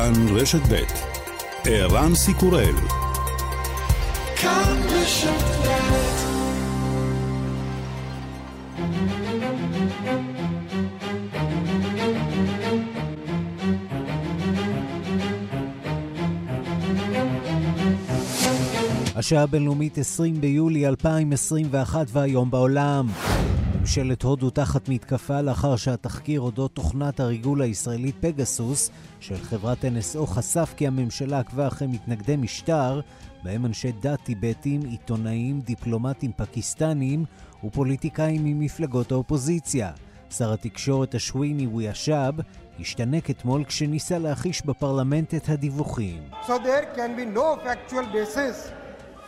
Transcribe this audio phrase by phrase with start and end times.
[0.00, 0.82] כאן רשת ב'
[1.64, 2.74] ערן סיקורל
[4.36, 5.60] כאן רשת
[19.16, 23.06] השעה הבינלאומית 20 ביולי 2021 והיום בעולם.
[23.80, 28.90] ממשלת הודו תחת מתקפה לאחר שהתחקיר אודות תוכנת הריגול הישראלית פגסוס
[29.20, 33.00] של חברת NSO חשף כי הממשלה עקבה אחרי מתנגדי משטר,
[33.42, 37.24] בהם אנשי דת טיבטים, עיתונאים, דיפלומטים פקיסטנים
[37.64, 39.90] ופוליטיקאים ממפלגות האופוזיציה.
[40.30, 42.34] שר התקשורת השוויני וויאשאב
[42.80, 46.22] השתנק אתמול כשניסה להכיש בפרלמנט את הדיווחים.
[46.42, 48.72] So there can be no factual basis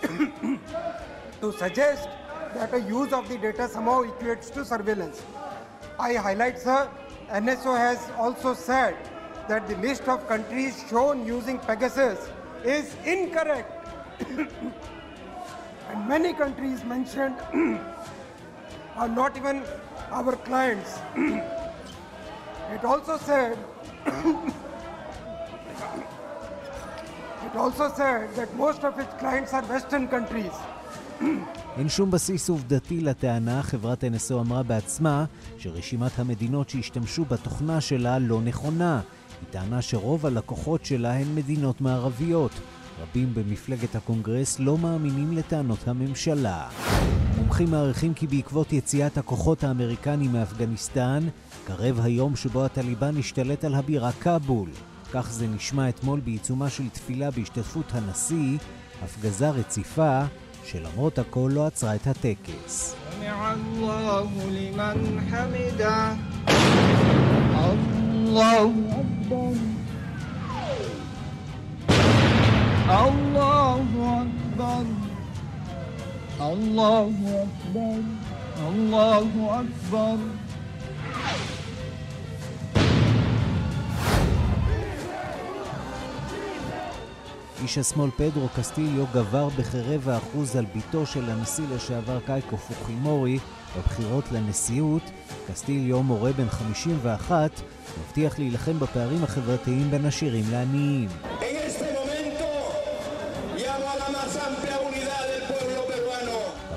[1.41, 2.22] to suggest
[2.55, 5.23] that a use of the data somehow equates to surveillance.
[5.98, 6.88] I highlight, sir,
[7.28, 8.97] NSO has also said
[9.48, 12.28] that the list of countries shown using Pegasus
[12.64, 13.89] is incorrect.
[14.28, 17.36] and many countries mentioned
[18.97, 19.62] are not even
[20.11, 20.98] our clients.
[21.16, 23.59] it also said
[27.44, 30.53] it also said that most of its clients are Western countries.
[31.77, 35.25] אין שום בסיס עובדתי לטענה, חברת NSO אמרה בעצמה
[35.59, 39.01] שרשימת המדינות שהשתמשו בתוכנה שלה לא נכונה.
[39.41, 42.51] היא טענה שרוב הלקוחות שלה הן מדינות מערביות.
[43.03, 46.69] רבים במפלגת הקונגרס לא מאמינים לטענות הממשלה.
[47.37, 51.29] מומחים מעריכים כי בעקבות יציאת הכוחות האמריקנים מאפגניסטן,
[51.65, 54.69] קרב היום שבו הטליבן השתלט על הבירה כאבול.
[55.13, 58.59] כך זה נשמע אתמול בעיצומה של תפילה בהשתתפות הנשיא,
[59.03, 60.23] הפגזה רציפה
[60.66, 62.95] שלמרות הכל לא עצרה את הטקס.
[76.41, 77.97] الله أكبر
[78.68, 80.18] الله أكبر
[87.62, 93.39] איש השמאל פדרו קסטיליו גבר בכרבע אחוז על ביתו של הנשיא לשעבר קייקו פוחימורי
[93.77, 95.03] בבחירות לנשיאות.
[95.49, 97.51] קסטיליו, מורה בן 51,
[98.01, 101.09] מבטיח להילחם בפערים החברתיים בין עשירים לעניים.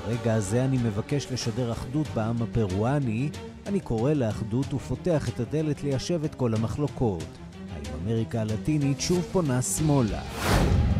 [0.06, 3.28] ברגע הזה אני מבקש לשדר אחדות בעם הפרואני,
[3.66, 7.45] אני קורא לאחדות ופותח את הדלת ליישב את כל המחלוקות.
[7.76, 10.22] האם אמריקה הלטינית שוב פונה שמאלה?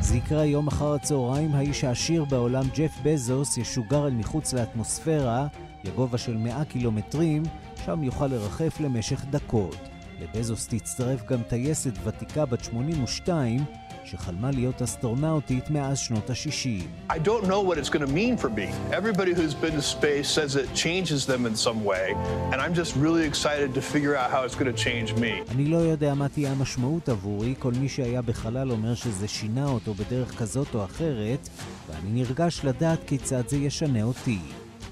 [0.00, 5.46] זה היום אחר הצהריים, האיש העשיר בעולם, ג'ף בזוס, ישוגר אל מחוץ לאטמוספירה,
[5.84, 7.42] לגובה של 100 קילומטרים,
[7.84, 9.76] שם יוכל לרחף למשך דקות.
[10.20, 13.64] לבזוס תצטרף גם טייסת ותיקה בת 82,
[14.10, 17.12] שחלמה להיות אסטרונאוטית מאז שנות ה-60.
[17.12, 18.68] I don't know what it's going to mean for me.
[19.00, 22.06] Everybody who's been to space says it changes them in some way,
[22.52, 25.32] and I'm just really excited to figure out how it's going to change me.
[25.50, 29.94] אני לא יודע מה תהיה המשמעות עבורי, כל מי שהיה בחלל אומר שזה שינה אותו
[29.94, 31.48] בדרך כזאת או אחרת,
[31.88, 34.38] ואני נרגש לדעת כיצד זה ישנה אותי.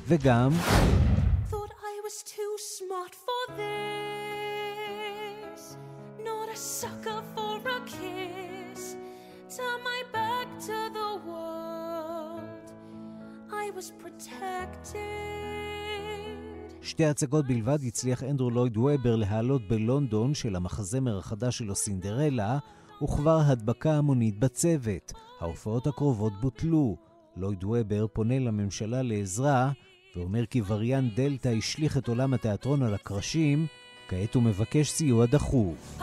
[0.08, 0.50] וגם...
[16.94, 22.59] שתי הצגות בלבד הצליח אנדרו לויד וובר להעלות בלונדון של המחזמר החדש שלו סינדרלה,
[23.03, 25.12] וכבר הדבקה המונית בצוות.
[25.41, 26.97] ההופעות הקרובות בוטלו.
[27.37, 29.72] לויד וובר פונה לממשלה לעזרה,
[30.16, 33.66] ואומר כי וריאנט דלתא השליך את עולם התיאטרון על הקרשים,
[34.09, 35.99] כעת הוא מבקש סיוע דחוף.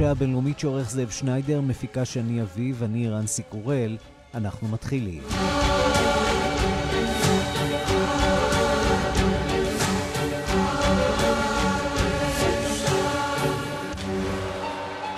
[0.00, 3.96] השעה הבינלאומית שעורך זאב שניידר, מפיקה שני אביב, אני ערן סיקורל,
[4.34, 5.22] אנחנו מתחילים.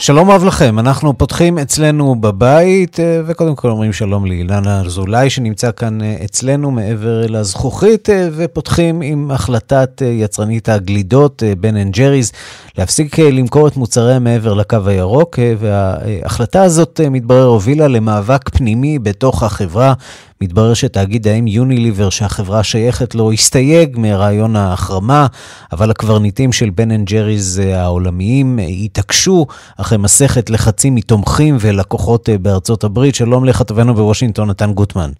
[0.02, 5.70] שלום רב לכם, אנחנו פותחים אצלנו בבית, אה, וקודם כל אומרים שלום לאילנה אזולאי שנמצא
[5.76, 12.32] כאן אה, אצלנו מעבר לזכוכית, אה, ופותחים עם החלטת יצרנית הגלידות, בן אנד ג'ריז,
[12.78, 19.94] להפסיק למכור את מוצריה מעבר לקו הירוק, וההחלטה הזאת, מתברר, הובילה למאבק פנימי בתוך החברה.
[20.42, 25.26] מתברר שתאגיד האם יוניליבר שהחברה שייכת לו הסתייג מרעיון ההחרמה,
[25.72, 29.46] אבל הקברניטים של בן אנד ג'ריז העולמיים התעקשו
[29.76, 33.14] אחרי מסכת לחצים מתומכים ולקוחות בארצות הברית.
[33.14, 35.10] שלום לכתבנו בוושינגטון, נתן גוטמן.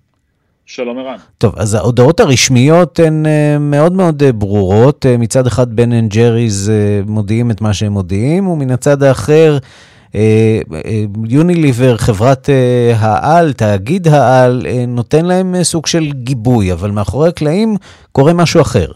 [0.66, 1.16] שלום ערן.
[1.38, 3.26] טוב, אז ההודעות הרשמיות הן
[3.60, 5.06] מאוד מאוד ברורות.
[5.18, 6.72] מצד אחד בן אנד ג'ריז
[7.06, 9.58] מודיעים את מה שהם מודיעים, ומן הצד האחר
[11.28, 12.48] יוניליבר, חברת
[12.96, 17.76] העל, תאגיד העל, נותן להם סוג של גיבוי, אבל מאחורי הקלעים
[18.12, 18.86] קורה משהו אחר.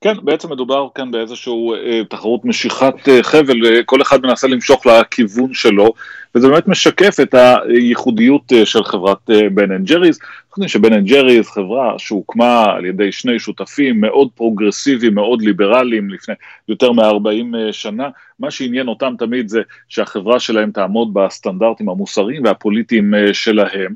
[0.00, 4.86] כן, בעצם מדובר כאן באיזשהו אה, תחרות משיכת אה, חבל, אה, כל אחד מנסה למשוך
[4.86, 5.92] לכיוון שלו,
[6.34, 10.18] וזה באמת משקף את הייחודיות אה, של חברת אה, בן אנד ג'ריז.
[10.18, 16.10] אנחנו יודעים שבן אנד ג'ריז חברה שהוקמה על ידי שני שותפים מאוד פרוגרסיביים, מאוד ליברליים
[16.10, 16.34] לפני
[16.68, 18.08] יותר מ-40 אה, שנה.
[18.38, 23.94] מה שעניין אותם תמיד זה שהחברה שלהם תעמוד בסטנדרטים המוסריים והפוליטיים אה, שלהם.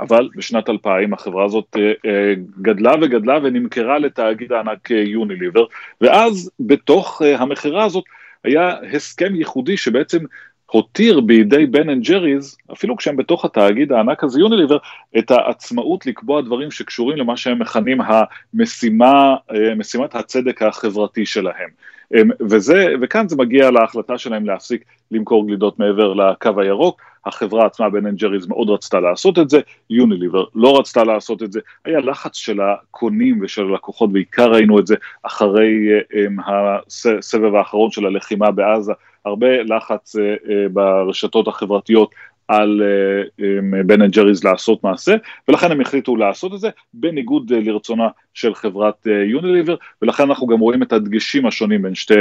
[0.00, 5.64] אבל בשנת 2000 החברה הזאת אה, אה, גדלה וגדלה ונמכרה לתאגיד הענק אה, יוניליבר,
[6.00, 8.04] ואז בתוך המכירה הזאת
[8.44, 10.18] היה הסכם ייחודי שבעצם
[10.66, 14.78] הותיר בידי בן אנד ג'ריז, אפילו כשהם בתוך התאגיד הענק הזה יוניליבר,
[15.18, 19.36] את העצמאות לקבוע דברים שקשורים למה שהם מכנים המשימה,
[19.76, 21.68] משימת הצדק החברתי שלהם.
[22.40, 27.02] וזה, וכאן זה מגיע להחלטה שלהם להפסיק למכור גלידות מעבר לקו הירוק.
[27.26, 31.52] החברה עצמה, בן אנד ג'ריז, מאוד רצתה לעשות את זה, יוניליבר לא רצתה לעשות את
[31.52, 35.88] זה, היה לחץ של הקונים ושל הלקוחות, בעיקר ראינו את זה אחרי
[37.18, 38.92] הסבב האחרון של הלחימה בעזה,
[39.24, 42.14] הרבה לחץ אה, אה, ברשתות החברתיות
[42.50, 42.82] על
[43.86, 45.16] בן אנד ג'ריז לעשות מעשה,
[45.48, 50.60] ולכן הם החליטו לעשות את זה, בניגוד אה, לרצונה של חברת יוניליבר, ולכן אנחנו גם
[50.60, 52.14] רואים את הדגשים השונים בין שתי,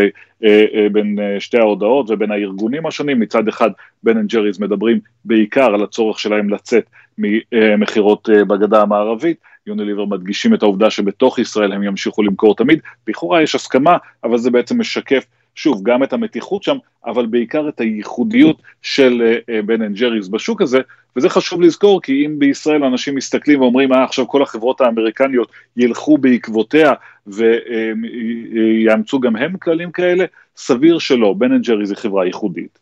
[0.91, 3.69] בין שתי ההודעות ובין הארגונים השונים, מצד אחד
[4.03, 6.83] בן אנד ג'ריז מדברים בעיקר על הצורך שלהם לצאת
[7.17, 9.37] ממכירות בגדה המערבית,
[9.67, 14.51] יוניליבר מדגישים את העובדה שבתוך ישראל הם ימשיכו למכור תמיד, לכאורה יש הסכמה, אבל זה
[14.51, 19.95] בעצם משקף שוב, גם את המתיחות שם, אבל בעיקר את הייחודיות של אה, בן אנד
[19.95, 20.79] ג'ריז בשוק הזה,
[21.15, 26.17] וזה חשוב לזכור, כי אם בישראל אנשים מסתכלים ואומרים, אה, עכשיו כל החברות האמריקניות ילכו
[26.17, 26.93] בעקבותיה
[27.27, 30.25] ויאמצו גם הם כללים כאלה,
[30.57, 32.79] סביר שלא, בן אנד ג'ריז היא חברה ייחודית.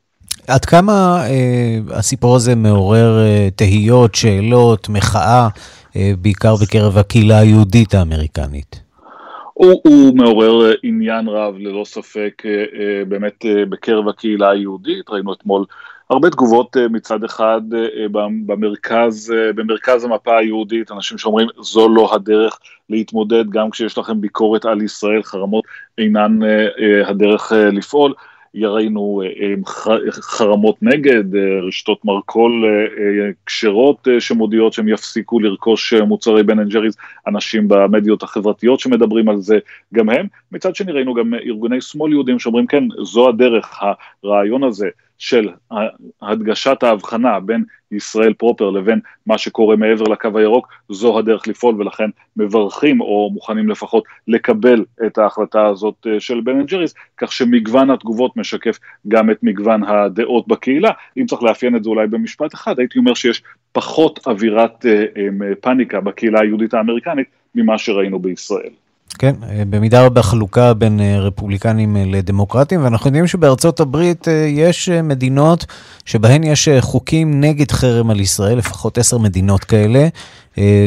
[0.48, 5.48] עד כמה אה, הסיפור הזה מעורר אה, תהיות, שאלות, מחאה,
[5.96, 8.87] אה, בעיקר בקרב הקהילה היהודית האמריקנית?
[9.57, 15.33] הוא, הוא מעורר אה, עניין רב ללא ספק אה, אה, באמת בקרב הקהילה היהודית, ראינו
[15.33, 15.65] אתמול
[16.09, 17.62] הרבה תגובות מצד אחד
[18.45, 22.59] במרכז, במרכז המפה היהודית, אנשים שאומרים זו לא הדרך
[22.89, 25.65] להתמודד גם כשיש לכם ביקורת על ישראל, חרמות
[25.98, 26.39] אינן
[27.06, 28.13] הדרך לפעול.
[28.65, 29.54] ראינו אה,
[29.89, 32.65] אה, חרמות נגד, אה, רשתות מרכול
[33.45, 39.59] כשרות שמודיעות שהם יפסיקו לרכוש מוצרי בן אנד ג'ריז, אנשים במדיות החברתיות שמדברים על זה,
[39.94, 40.27] גם הם.
[40.51, 43.80] מצד שני ראינו גם ארגוני שמאל יהודים שאומרים כן, זו הדרך,
[44.24, 45.50] הרעיון הזה של
[46.22, 52.10] הדגשת ההבחנה בין ישראל proper לבין מה שקורה מעבר לקו הירוק, זו הדרך לפעול ולכן
[52.38, 57.89] מברכים או מוכנים לפחות לקבל את ההחלטה הזאת אה, של בן אנד ג'ריז, כך שמגוון
[57.89, 60.91] התגובות משקף גם את מגוון הדעות בקהילה.
[61.18, 65.56] אם צריך לאפיין את זה אולי במשפט אחד, הייתי אומר שיש פחות אווירת אה, אה,
[65.62, 68.72] פאניקה בקהילה היהודית האמריקנית ממה שראינו בישראל.
[69.19, 74.89] כן, אה, במידה רבה חלוקה בין אה, רפובליקנים אה, לדמוקרטים, ואנחנו יודעים שבארצות הברית יש
[74.89, 75.65] מדינות
[76.05, 80.07] שבהן יש חוקים נגד חרם על ישראל, לפחות עשר מדינות כאלה,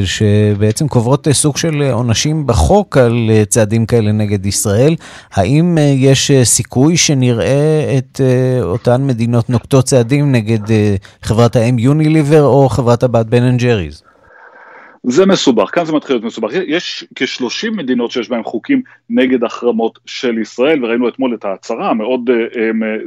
[0.05, 4.97] שבעצם קובעות סוג של עונשים בחוק על צעדים כאלה נגד ישראל.
[5.33, 8.21] האם יש סיכוי שנראה את
[8.63, 10.59] אותן מדינות נוקטות צעדים נגד
[11.23, 14.03] חברת האם יוניליבר או חברת הבת בן אנד ג'ריז?
[15.03, 16.51] זה מסובך, כאן זה מתחיל להיות מסובך.
[16.67, 22.31] יש כ-30 מדינות שיש בהן חוקים נגד החרמות של ישראל, וראינו אתמול את ההצהרה המאוד
[22.31, 22.59] אה, אמ,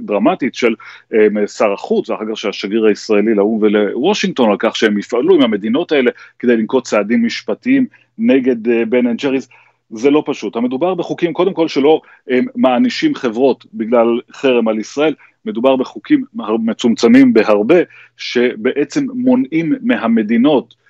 [0.02, 0.74] דרמטית של
[1.14, 5.42] אמ, שר החוץ, ואחר כך של השגריר הישראלי לאו"ם ולוושינגטון, על כך שהם יפעלו עם
[5.42, 7.86] המדינות האלה כדי לנקוט צעדים משפטיים
[8.18, 9.50] נגד אה, בן אנד ג'ריס.
[9.90, 10.56] זה לא פשוט.
[10.56, 15.14] המדובר בחוקים, קודם כל שלא אמ, מענישים חברות בגלל חרם על ישראל,
[15.46, 16.24] מדובר בחוקים
[16.60, 17.80] מצומצמים בהרבה,
[18.18, 20.83] שבעצם מונעים מהמדינות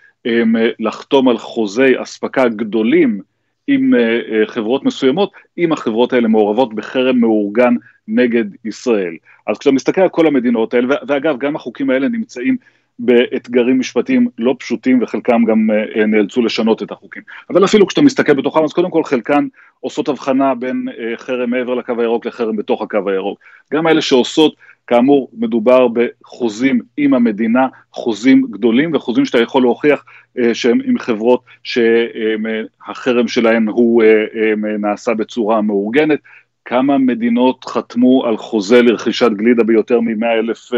[0.80, 3.22] לחתום על חוזי אספקה גדולים
[3.68, 3.94] עם
[4.46, 7.74] חברות מסוימות, אם החברות האלה מעורבות בחרם מאורגן
[8.08, 9.13] נגד ישראל.
[9.48, 12.58] אז כשאתה מסתכל על כל המדינות האלה, ואגב, גם החוקים האלה נמצאים
[13.00, 17.24] באתגרים משפטיים לא פשוטים וחלקם גם אה, נאלצו לשנות את החוקים.
[17.50, 19.48] אבל אפילו כשאתה מסתכל בתוכם, אז קודם כל חלקן
[19.80, 23.39] עושות הבחנה בין אה, חרם מעבר לקו הירוק לחרם בתוך הקו הירוק.
[23.74, 24.56] גם אלה שעושות,
[24.87, 30.05] כאמור, מדובר בחוזים עם המדינה, חוזים גדולים וחוזים שאתה יכול להוכיח
[30.39, 34.03] אה, שהם עם חברות שהחרם שלהן הוא
[34.79, 36.19] נעשה בצורה מאורגנת.
[36.65, 40.71] כמה מדינות חתמו על חוזה לרכישת גלידה ביותר מ-100 אלף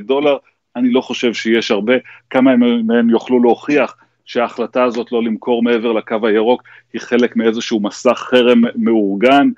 [0.00, 0.36] דולר,
[0.76, 1.94] אני לא חושב שיש הרבה,
[2.30, 8.14] כמה מהם יוכלו להוכיח שההחלטה הזאת לא למכור מעבר לקו הירוק היא חלק מאיזשהו מסע
[8.14, 9.48] חרם מאורגן,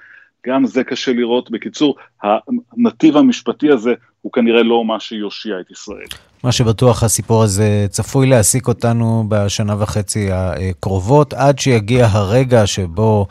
[0.46, 1.50] גם זה קשה לראות.
[1.50, 6.06] בקיצור, הנתיב המשפטי הזה הוא כנראה לא מה שיושיע את ישראל.
[6.44, 13.26] מה שבטוח הסיפור הזה צפוי להעסיק אותנו בשנה וחצי הקרובות, עד שיגיע הרגע שבו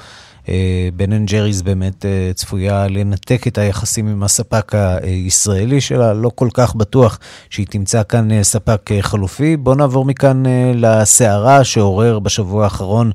[0.50, 6.32] אה, בן אנד ג'ריס באמת אה, צפויה לנתק את היחסים עם הספק הישראלי שלה, לא
[6.36, 9.58] כל כך בטוח שהיא תמצא כאן אה, ספק חלופי.
[9.58, 10.44] בואו נעבור מכאן
[10.76, 13.12] לסערה שעורר בשבוע האחרון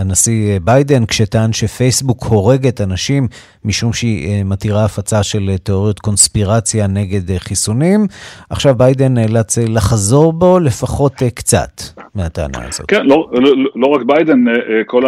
[0.00, 3.28] הנשיא ביידן, כשטען שפייסבוק הורגת אנשים
[3.64, 8.06] משום שהיא אה, מתירה הפצה של אה, תיאוריות קונספירציה נגד חיסונים.
[8.50, 11.70] עכשיו ביידן נאלץ לחזור בו לפחות קצת
[12.14, 12.86] מהטענה הזאת.
[12.88, 14.44] כן, לא, לא, לא רק ביידן,
[14.86, 15.02] כל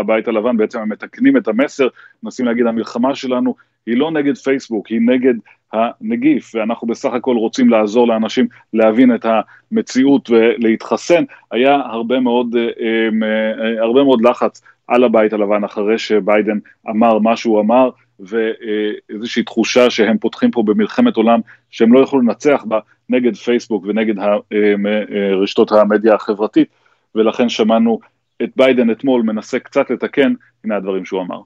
[0.00, 1.86] הבית הלבן בעצם מתקנים את המסר,
[2.22, 3.54] מנסים להגיד המלחמה שלנו
[3.86, 5.34] היא לא נגד פייסבוק, היא נגד
[5.72, 9.26] הנגיף, ואנחנו בסך הכל רוצים לעזור לאנשים להבין את
[9.72, 11.24] המציאות ולהתחסן.
[11.50, 16.58] היה הרבה מאוד, אה, אה, הרבה מאוד לחץ על הבית הלבן אחרי שביידן
[16.90, 22.64] אמר מה שהוא אמר, ואיזושהי תחושה שהם פותחים פה במלחמת עולם שהם לא יוכלו לנצח
[22.68, 26.68] בה נגד פייסבוק ונגד אה, רשתות המדיה החברתית,
[27.14, 28.00] ולכן שמענו
[28.42, 30.34] את ביידן אתמול מנסה קצת לתקן,
[30.64, 31.40] הנה הדברים שהוא אמר.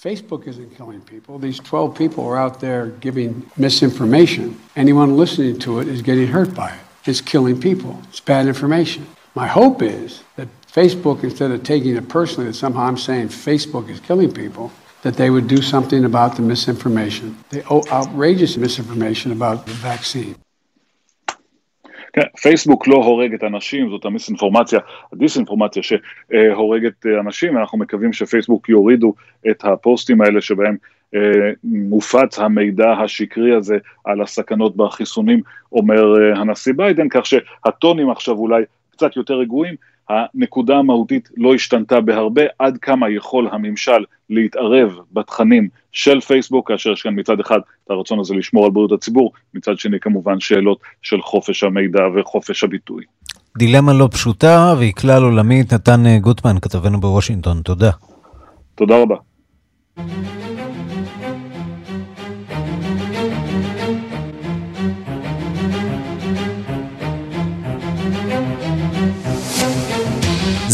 [0.00, 1.38] Facebook isn't killing people.
[1.38, 4.60] These 12 people are out there giving misinformation.
[4.76, 6.80] Anyone listening to it is getting hurt by it.
[7.06, 7.98] It's killing people.
[8.10, 9.06] It's bad information.
[9.34, 13.88] My hope is that Facebook, instead of taking it personally that somehow I'm saying Facebook
[13.88, 19.64] is killing people, that they would do something about the misinformation, the outrageous misinformation about
[19.64, 20.36] the vaccine.
[22.16, 24.80] כן, פייסבוק לא הורג את אנשים, זאת המיסאינפורמציה,
[25.12, 29.14] הדיסאינפורמציה שהורגת אנשים, אנחנו מקווים שפייסבוק יורידו
[29.50, 30.76] את הפוסטים האלה שבהם
[31.14, 35.40] אה, מופץ המידע השקרי הזה על הסכנות בחיסונים,
[35.72, 39.74] אומר אה, הנשיא ביידן, כך שהטונים עכשיו אולי קצת יותר רגועים,
[40.08, 47.02] הנקודה המהותית לא השתנתה בהרבה, עד כמה יכול הממשל להתערב בתכנים של פייסבוק, כאשר יש
[47.02, 51.22] כאן מצד אחד את הרצון הזה לשמור על בריאות הציבור, מצד שני כמובן שאלות של
[51.22, 53.04] חופש המידע וחופש הביטוי.
[53.58, 55.72] דילמה לא פשוטה והיא כלל עולמית.
[55.72, 57.90] נתן גוטמן, כתבנו בוושינגטון, תודה.
[58.74, 59.16] תודה רבה.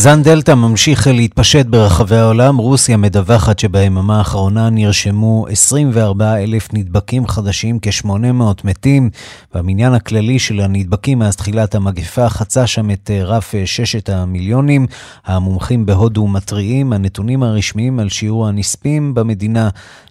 [0.02, 2.56] זן דלתא ממשיך להתפשט ברחבי העולם.
[2.56, 9.10] רוסיה מדווחת שביממה האחרונה נרשמו 24 אלף נדבקים חדשים, כ-800 מתים,
[9.54, 14.86] והמניין הכללי של הנדבקים מאז תחילת המגפה חצה שם את אה, רף אה, ששת המיליונים.
[15.24, 19.68] המומחים בהודו מתריעים, הנתונים הרשמיים על שיעור הנספים במדינה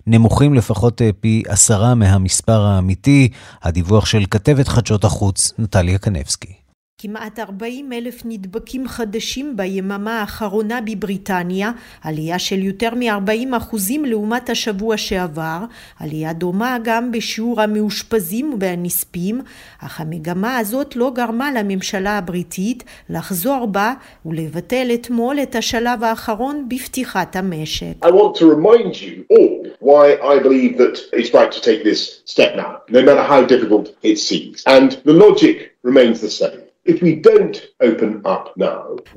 [0.07, 3.29] נמוכים לפחות אה, פי עשרה מהמספר האמיתי.
[3.63, 6.60] הדיווח של כתבת חדשות החוץ, נטליה קנבסקי.
[7.03, 11.71] כמעט 40 אלף נדבקים חדשים ביממה האחרונה בבריטניה,
[12.03, 15.57] עלייה של יותר מ-40 אחוזים לעומת השבוע שעבר,
[15.99, 19.41] עלייה דומה גם בשיעור המאושפזים והנספים,
[19.79, 23.93] אך המגמה הזאת לא גרמה לממשלה הבריטית לחזור בה
[24.25, 28.05] ולבטל אתמול את השלב האחרון בפתיחת המשק.
[28.05, 32.21] I want to remind you all why I believe that it's right to take this
[32.25, 34.63] step now, no matter how difficult it seems.
[34.67, 36.50] And the logic remains the same.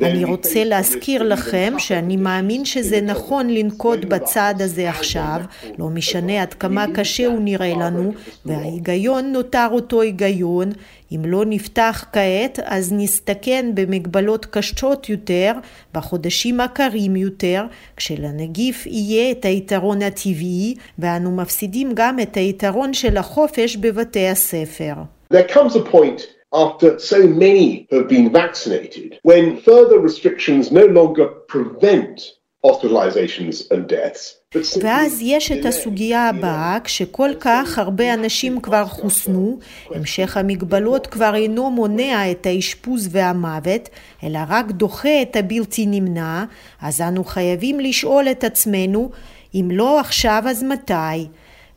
[0.03, 5.41] אני רוצה להזכיר לכם שאני מאמין שזה נכון לנקוט בצעד הזה עכשיו,
[5.79, 8.13] לא משנה עד כמה קשה הוא נראה לנו,
[8.47, 10.73] וההיגיון נותר אותו היגיון.
[11.13, 15.53] אם לא נפתח כעת, אז נסתכן במגבלות קשות יותר,
[15.95, 17.65] בחודשים הקרים יותר,
[17.97, 24.95] כשלנגיף יהיה את היתרון הטבעי, ואנו מפסידים גם את היתרון של החופש בבתי הספר.
[25.33, 31.27] There comes a point after so many have been vaccinated, when further restrictions no longer
[31.53, 32.17] prevent
[32.65, 34.41] hospitalizations and deaths,
[34.83, 39.59] ואז יש את הסוגיה הבאה, כשכל כך הרבה אנשים כבר חוסנו,
[39.91, 43.89] המשך המגבלות כבר אינו מונע את האשפוז והמוות,
[44.25, 46.45] אלא רק דוחה את הבלתי נמנע,
[46.83, 49.11] אז אנו חייבים לשאול את עצמנו,
[49.55, 51.29] אם לא עכשיו אז מתי?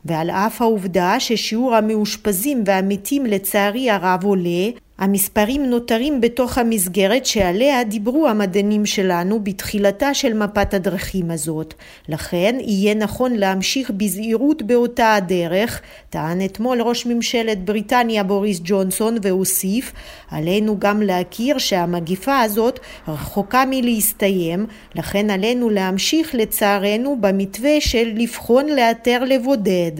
[0.08, 8.28] ועל אף העובדה ששיעור המאושפזים והמתים לצערי הרב עולה, המספרים נותרים בתוך המסגרת שעליה דיברו
[8.28, 11.74] המדענים שלנו בתחילתה של מפת הדרכים הזאת.
[12.08, 19.92] לכן יהיה נכון להמשיך בזהירות באותה הדרך, טען אתמול ראש ממשלת בריטניה בוריס ג'ונסון והוסיף,
[20.30, 29.24] עלינו גם להכיר שהמגיפה הזאת רחוקה מלהסתיים, לכן עלינו להמשיך לצערנו במתווה של לבחון לאתר
[29.24, 29.92] לבודד.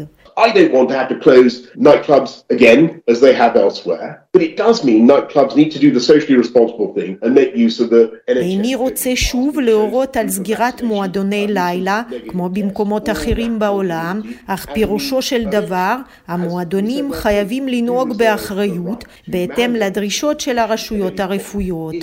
[0.47, 1.52] I don't want to have to close
[1.88, 6.04] nightclubs again, as they have elsewhere, but it does mean nightclubs need to do the
[6.11, 8.38] socially responsible thing and make use of the NHS.
[8.38, 15.45] איני רוצה שוב להורות על סגירת מועדוני לילה, כמו במקומות אחרים בעולם, אך פירושו של
[15.45, 15.97] דבר,
[16.28, 21.95] המועדונים חייבים לנהוג באחריות, בהתאם לדרישות של הרשויות הרפואיות.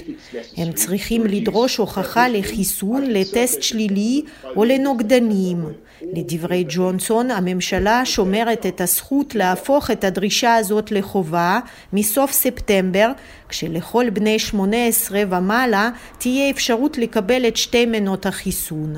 [0.57, 4.21] הם צריכים לדרוש הוכחה לחיסון, לטסט שלילי
[4.55, 5.57] או לנוגדנים.
[6.01, 11.59] לדברי ג'ונסון, הממשלה שומרת את הזכות להפוך את הדרישה הזאת לחובה
[11.93, 13.11] מסוף ספטמבר,
[13.49, 18.95] כשלכל בני 18 ומעלה תהיה אפשרות לקבל את שתי מנות החיסון.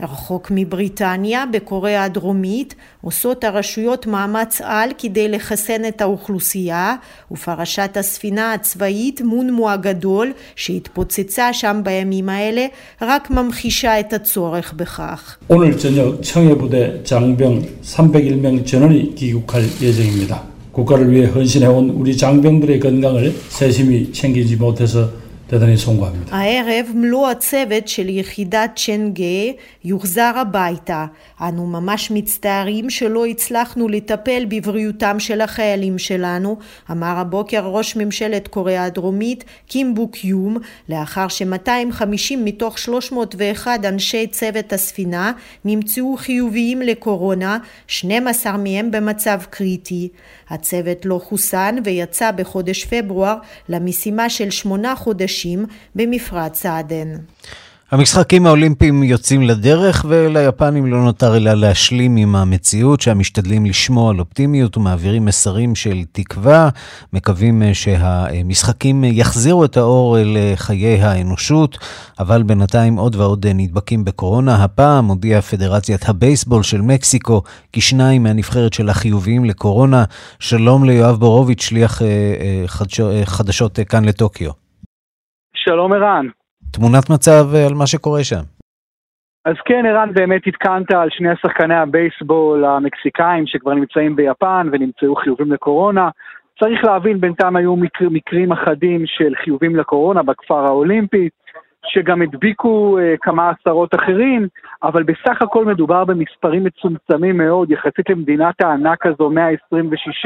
[0.00, 6.94] רחוק מבריטניה, בקוריאה הדרומית, עושות הרשויות מאמץ על כדי לחסן את האוכלוסייה,
[7.30, 12.66] ופרשת הספינה הצבאית מונמו הגדול, שהתפוצצה שם בימים האלה,
[13.02, 15.38] רק ממחישה את הצורך בכך.
[15.48, 20.42] 오늘 저녁 청해부대 장병 301명 전원이 귀국할 예정입니다.
[20.72, 25.10] 국가를 위해 헌신해온 우리 장병들의 건강을 세심히 챙기지 못해서
[25.48, 26.36] 대단히 송구합니다.
[26.36, 29.52] הערב מלוא הצוות של יחידת צ'נגה
[29.84, 31.06] יוחזר הביתה.
[31.40, 36.56] אנו ממש מצטערים שלא הצלחנו לטפל בבריאותם של החיילים שלנו,
[36.90, 40.56] אמר הבוקר ראש ממשלת קוריאה הדרומית קים בוק יום,
[40.88, 45.32] לאחר ש-250 מתוך 301 אנשי צוות הספינה
[45.64, 50.08] נמצאו חיוביים לקורונה, 12 מהם במצב קריטי.
[50.50, 53.36] הצוות לא חוסן ויצא בחודש פברואר
[53.68, 55.31] למשימה של שמונה חודשים
[55.95, 57.15] במפרץ עדן.
[57.93, 64.19] המשחקים האולימפיים יוצאים לדרך וליפנים לא נותר אלא להשלים עם המציאות שהם משתדלים לשמור על
[64.19, 66.69] אופטימיות ומעבירים מסרים של תקווה,
[67.13, 71.77] מקווים אה, שהמשחקים יחזירו את האור לחיי האנושות,
[72.19, 74.63] אבל בינתיים עוד ועוד נדבקים בקורונה.
[74.63, 77.41] הפעם הודיעה פדרציית הבייסבול של מקסיקו
[77.73, 80.03] כי שניים מהנבחרת של החיוביים לקורונה.
[80.39, 82.07] שלום ליואב בורוביץ', שליח אה,
[82.99, 84.62] אה, חדשות כאן לטוקיו.
[85.65, 86.27] שלום ערן.
[86.71, 88.43] תמונת מצב אה, על מה שקורה שם.
[89.45, 95.51] אז כן, ערן, באמת עדכנת על שני השחקני הבייסבול המקסיקאים שכבר נמצאים ביפן ונמצאו חיובים
[95.51, 96.09] לקורונה.
[96.59, 101.29] צריך להבין, בינתיים היו מקר, מקרים אחדים של חיובים לקורונה בכפר האולימפי,
[101.85, 104.47] שגם הדביקו uh, כמה עשרות אחרים,
[104.83, 110.25] אבל בסך הכל מדובר במספרים מצומצמים מאוד, יחסית למדינת הענק הזו, 126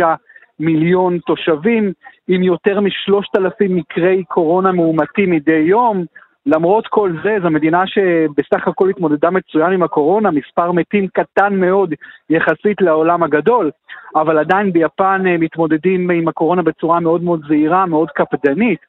[0.59, 1.93] מיליון תושבים,
[2.27, 6.05] עם יותר משלושת אלפים מקרי קורונה מאומתים מדי יום.
[6.45, 11.93] למרות כל זה, זו מדינה שבסך הכל התמודדה מצוין עם הקורונה, מספר מתים קטן מאוד
[12.29, 13.71] יחסית לעולם הגדול,
[14.15, 18.79] אבל עדיין ביפן אה, מתמודדים עם הקורונה בצורה מאוד מאוד זהירה, מאוד קפדנית.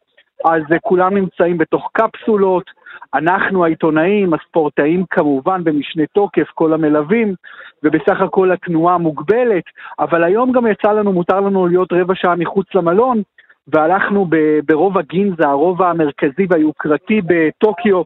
[0.45, 2.71] אז אה, כולם נמצאים בתוך קפסולות,
[3.15, 7.35] אנחנו העיתונאים, הספורטאים כמובן במשנה תוקף, כל המלווים,
[7.83, 9.65] ובסך הכל התנועה מוגבלת,
[9.99, 13.23] אבל היום גם יצא לנו, מותר לנו להיות רבע שעה מחוץ למלון,
[13.69, 14.27] והלכנו
[14.67, 18.03] ברובע גינזה, הרובע המרכזי והיוקרתי בטוקיו,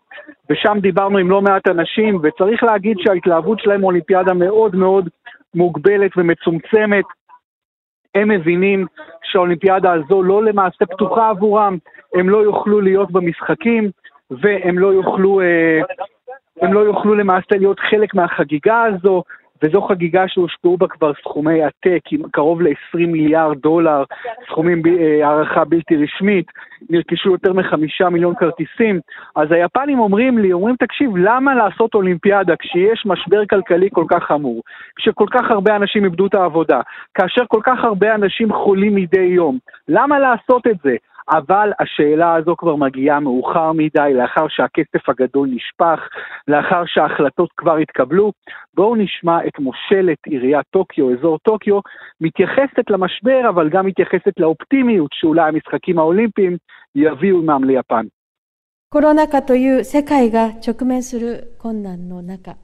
[0.51, 5.09] ושם דיברנו עם לא מעט אנשים, וצריך להגיד שההתלהבות שלהם אולימפיאדה מאוד מאוד
[5.55, 7.05] מוגבלת ומצומצמת.
[8.15, 8.87] הם מבינים
[9.23, 11.77] שהאולימפיאדה הזו לא למעשה פתוחה עבורם,
[12.15, 13.91] הם לא יוכלו להיות במשחקים,
[14.41, 15.81] והם לא יוכלו, אה,
[16.63, 19.23] הם לא יוכלו למעשה להיות חלק מהחגיגה הזו,
[19.63, 24.05] וזו חגיגה שהושקעו בה כבר סכומי עתק, קרוב ל-20 מיליארד דולר,
[24.51, 26.47] סכומים, אה, הערכה בלתי רשמית,
[26.91, 29.01] נרכשו יותר מחמישה מיליון כרטיסים.
[29.37, 34.63] אז היפנים אומרים לי, אומרים, תקשיב, למה לעשות אולימפיאדה כשיש משבר כלכלי כל כך חמור,
[34.97, 36.81] כשכל כך הרבה אנשים איבדו את העבודה,
[37.15, 40.97] כאשר כל כך הרבה אנשים חולים מדי יום, למה לעשות את זה?
[41.32, 46.00] אבל השאלה הזו כבר מגיעה מאוחר מדי, לאחר שהכסף הגדול נשפך,
[46.48, 48.32] לאחר שההחלטות כבר התקבלו.
[48.74, 51.80] בואו נשמע את מושלת עיריית טוקיו, אזור טוקיו,
[52.22, 56.58] מתייחסת למשבר, אבל גם מתייחסת לאופטימיות שאולי המשחקים האולימפיים
[56.96, 58.06] יביאו עמם ליפן.
[58.90, 62.56] コロナ禍という世界が直面する困難の中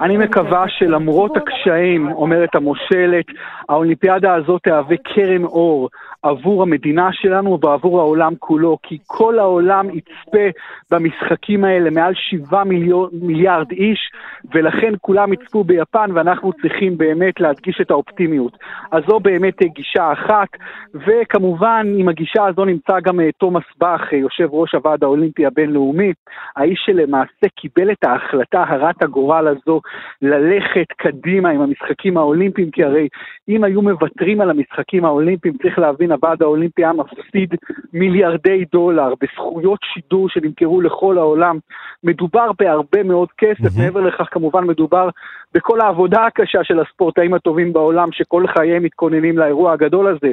[0.00, 3.24] אני מקווה שלמרות הקשיים, אומרת המושלת,
[3.68, 5.88] האולימפיאדה הזאת תהווה קרן אור
[6.22, 10.58] עבור המדינה שלנו ועבור העולם כולו, כי כל העולם יצפה
[10.90, 12.64] במשחקים האלה, מעל שבעה
[13.12, 14.10] מיליארד איש,
[14.54, 18.58] ולכן כולם יצפו ביפן ואנחנו צריכים באמת להדגיש את האופטימיות.
[18.90, 20.48] אז זו באמת גישה אחת,
[20.94, 26.12] וכמובן עם הגישה הזו נמצא גם אה, תומאס באך, אה, יושב ראש הוועד האולימפי הבינלאומי,
[26.56, 29.80] האיש שלמעשה קיבל את ההחלטה הרת הגורל הזו
[30.22, 33.08] ללכת קדימה עם המשחקים האולימפיים, כי הרי
[33.48, 37.54] אם היו מוותרים על המשחקים האולימפיים, צריך להבין, הוועד האולימפי היה מפסיד
[37.92, 41.58] מיליארדי דולר בזכויות שידור שנמכרו לכל העולם.
[42.04, 43.82] מדובר בהרבה מאוד כסף, mm-hmm.
[43.82, 45.08] מעבר לכך כמובן מדובר
[45.54, 50.32] בכל העבודה הקשה של הספורטאים הטובים בעולם, שכל חייהם מתכוננים לאירוע הגדול הזה.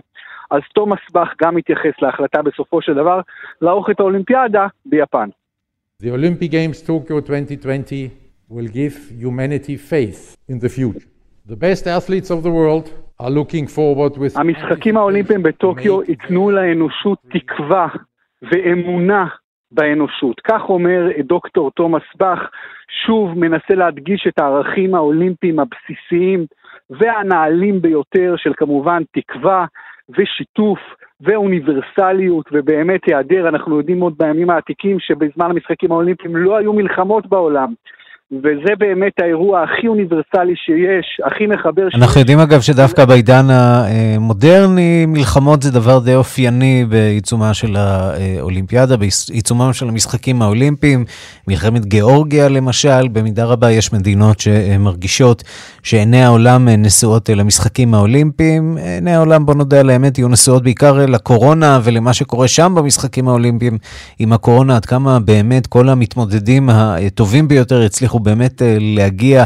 [0.51, 3.21] אז תומאס באך גם מתייחס להחלטה בסופו של דבר
[3.61, 5.29] לערוך את האולימפיאדה ביפן.
[5.99, 8.11] The Olympic Games Tokyo 2020
[8.49, 11.07] will give humanity faith in the future.
[11.47, 14.35] The best athletes of the world are looking forward with...
[14.35, 17.87] המשחקים האולימפיים בטוקיו ייתנו לאנושות תקווה
[18.41, 19.27] ואמונה
[19.71, 20.39] באנושות.
[20.39, 22.39] כך אומר דוקטור תומאס באך,
[23.05, 26.45] שוב מנסה להדגיש את הערכים האולימפיים הבסיסיים
[26.89, 29.65] והנעלים ביותר של כמובן תקווה
[30.09, 30.79] ושיתוף
[31.21, 37.73] ואוניברסליות ובאמת היעדר, אנחנו יודעים עוד בימים העתיקים שבזמן המשחקים האולימפיים לא היו מלחמות בעולם.
[38.31, 42.01] וזה באמת האירוע הכי אוניברסלי שיש, הכי מחבר שיש.
[42.01, 49.73] אנחנו יודעים אגב שדווקא בעידן המודרני, מלחמות זה דבר די אופייני בעיצומה של האולימפיאדה, בעיצומם
[49.73, 51.05] של המשחקים האולימפיים.
[51.47, 55.43] מלחמת גיאורגיה למשל, במידה רבה יש מדינות שמרגישות
[55.83, 58.77] שעיני העולם נשואות למשחקים האולימפיים.
[58.77, 63.77] עיני העולם, בוא נודה על האמת, יהיו נשואות בעיקר לקורונה ולמה שקורה שם במשחקים האולימפיים
[64.19, 69.43] עם הקורונה, עד כמה באמת כל המתמודדים הטובים ביותר הצליחו הצליחו באמת אה, להגיע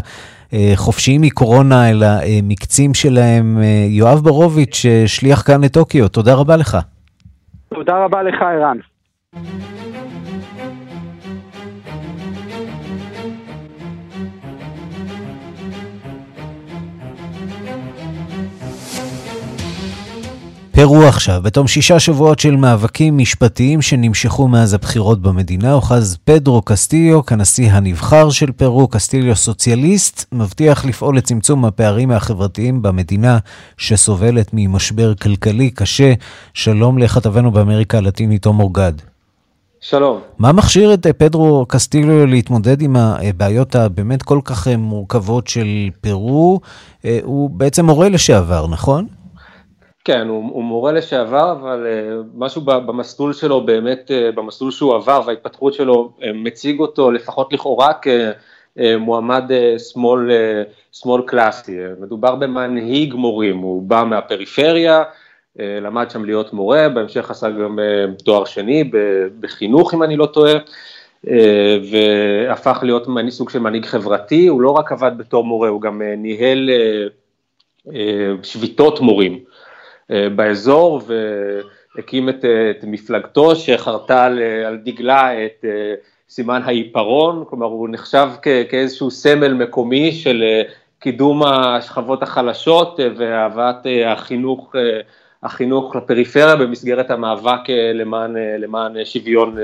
[0.54, 3.58] אה, חופשיים מקורונה אל המקצים שלהם.
[3.62, 6.78] אה, יואב ברוביץ', שליח כאן לטוקיו, תודה רבה לך.
[7.74, 8.78] תודה רבה לך, ערן.
[20.74, 27.26] פרו עכשיו, בתום שישה שבועות של מאבקים משפטיים שנמשכו מאז הבחירות במדינה, אוחז פדרו קסטיליו
[27.26, 28.88] כנשיא הנבחר של פרו.
[28.88, 33.38] קסטיליו סוציאליסט, מבטיח לפעול לצמצום הפערים החברתיים במדינה
[33.78, 36.14] שסובלת ממשבר כלכלי קשה.
[36.54, 38.94] שלום לכתבנו באמריקה הלטינית עומר גד.
[39.82, 40.20] שלום.
[40.38, 46.60] מה מכשיר את פדרו קסטיליו להתמודד עם הבעיות הבאמת כל כך מורכבות של פרו?
[47.06, 49.08] אה, הוא בעצם מורה לשעבר, נכון?
[50.06, 55.22] כן, הוא, הוא מורה לשעבר, אבל uh, משהו במסלול שלו, באמת, uh, במסלול שהוא עבר
[55.26, 57.92] וההתפתחות שלו, uh, מציג אותו לפחות לכאורה
[58.78, 59.52] כמועמד
[59.92, 60.32] שמאל,
[61.22, 61.78] uh, קלאסי.
[61.78, 67.80] Uh, מדובר במנהיג מורים, הוא בא מהפריפריה, uh, למד שם להיות מורה, בהמשך עשה גם
[67.80, 68.92] uh, תואר שני
[69.40, 70.54] בחינוך, אם אני לא טועה.
[71.92, 76.70] והפך להיות סוג של מנהיג חברתי, הוא לא רק עבד בתור מורה, הוא גם ניהל
[78.44, 79.40] שביתות מורים.
[80.12, 81.02] אה, באזור
[81.96, 85.94] והקים את, את מפלגתו שחרתה על, על דגלה את אה,
[86.30, 90.62] סימן העיפרון, כלומר הוא נחשב כ, כאיזשהו סמל מקומי של אה,
[91.00, 94.76] קידום השכבות החלשות והבאת החינוך,
[95.44, 99.58] החינוך לפריפריה במסגרת המאבק למען, למען שוויון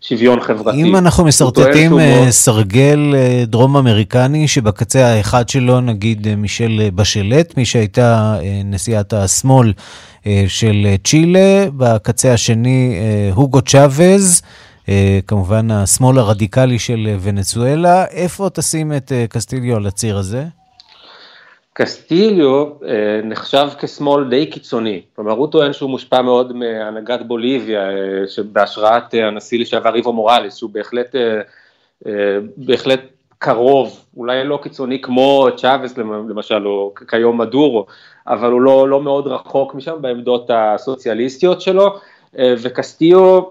[0.00, 0.82] שוויון חברתי.
[0.82, 1.92] אם אנחנו משרטטים
[2.30, 3.14] סרגל
[3.46, 9.72] דרום אמריקני שבקצה האחד שלו נגיד מישל בשלט, מי שהייתה נשיאת השמאל
[10.46, 12.96] של צ'ילה, בקצה השני
[13.34, 14.42] הוגו צ'אבז,
[15.26, 20.44] כמובן השמאל הרדיקלי של ונצואלה, איפה תשים את קסטיליו על הציר הזה?
[21.82, 28.28] קסטיליו אה, נחשב כשמאל די קיצוני, כלומר הוא טוען שהוא מושפע מאוד מהנהגת בוליביה, אה,
[28.28, 31.14] שבהשראת אה, הנשיא לשעבר איבו מוראליס, שהוא בהחלט,
[32.56, 33.00] בהחלט
[33.38, 37.86] קרוב, אולי לא קיצוני כמו צ'אבס למשל, או כיום מדורו,
[38.26, 41.98] אבל הוא לא, לא מאוד רחוק משם בעמדות הסוציאליסטיות שלו,
[42.38, 43.48] וקסטיו הוא,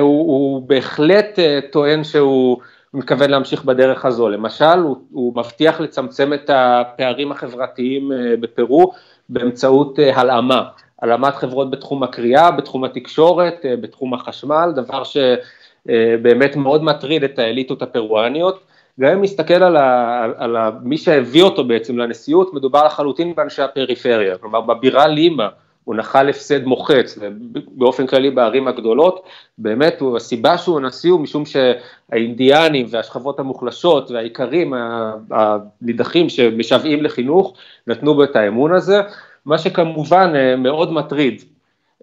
[0.00, 1.38] הוא בהחלט
[1.72, 2.62] טוען שהוא הוא
[2.94, 4.28] מתכוון להמשיך בדרך הזו.
[4.28, 8.92] למשל, הוא, הוא מבטיח לצמצם את הפערים החברתיים אה, בפרו
[9.28, 10.62] באמצעות אה, הלאמה,
[11.02, 17.82] הלאמת חברות בתחום הקריאה, בתחום התקשורת, אה, בתחום החשמל, דבר שבאמת מאוד מטריד את האליטות
[17.82, 18.60] הפרואניות.
[19.00, 23.62] גם אם נסתכל על, ה, על ה, מי שהביא אותו בעצם לנשיאות, מדובר לחלוטין באנשי
[23.62, 25.48] הפריפריה, כלומר בבירה לימה,
[25.84, 29.22] הוא נחל הפסד מוחץ, ובאופן כללי בערים הגדולות,
[29.58, 34.74] באמת הוא, הסיבה שהוא נשיא הוא משום שהאינדיאנים והשכבות המוחלשות והאיכרים
[35.30, 37.54] הנידחים שמשוועים לחינוך
[37.86, 39.00] נתנו בו את האמון הזה,
[39.46, 41.42] מה שכמובן אה, מאוד מטריד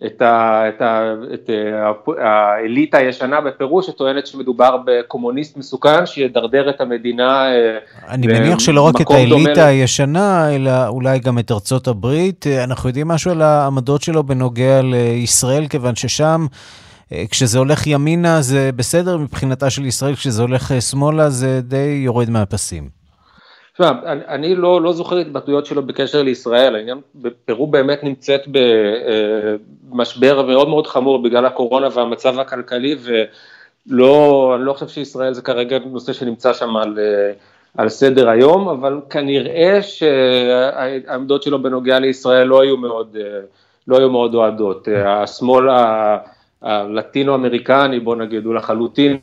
[0.05, 6.81] את, ה, את, ה, את ה, האליטה הישנה בפרו שטוענת שמדובר בקומוניסט מסוכן שידרדר את
[6.81, 7.51] המדינה.
[7.51, 12.47] אה, אני מניח שלא רק את האליטה הישנה, אלא אולי גם את ארצות הברית.
[12.47, 16.45] אה, אנחנו יודעים משהו על העמדות שלו בנוגע לישראל, כיוון ששם...
[17.13, 22.29] אה, כשזה הולך ימינה זה בסדר מבחינתה של ישראל, כשזה הולך שמאלה זה די יורד
[22.29, 23.00] מהפסים.
[23.81, 26.97] תשמע, אני, אני לא, לא זוכר התבטאויות שלו בקשר לישראל, העניין,
[27.45, 28.41] פרו באמת נמצאת
[29.91, 35.41] במשבר אה, מאוד מאוד חמור בגלל הקורונה והמצב הכלכלי, ולא, אני לא חושב שישראל זה
[35.41, 37.31] כרגע נושא שנמצא שם על, אה,
[37.77, 43.39] על סדר היום, אבל כנראה שהעמדות שלו בנוגע לישראל לא היו מאוד, אה,
[43.87, 44.87] לא היו מאוד אוהדות.
[45.05, 45.69] השמאל
[46.61, 49.17] הלטינו אמריקני, בוא נגיד, הוא לחלוטין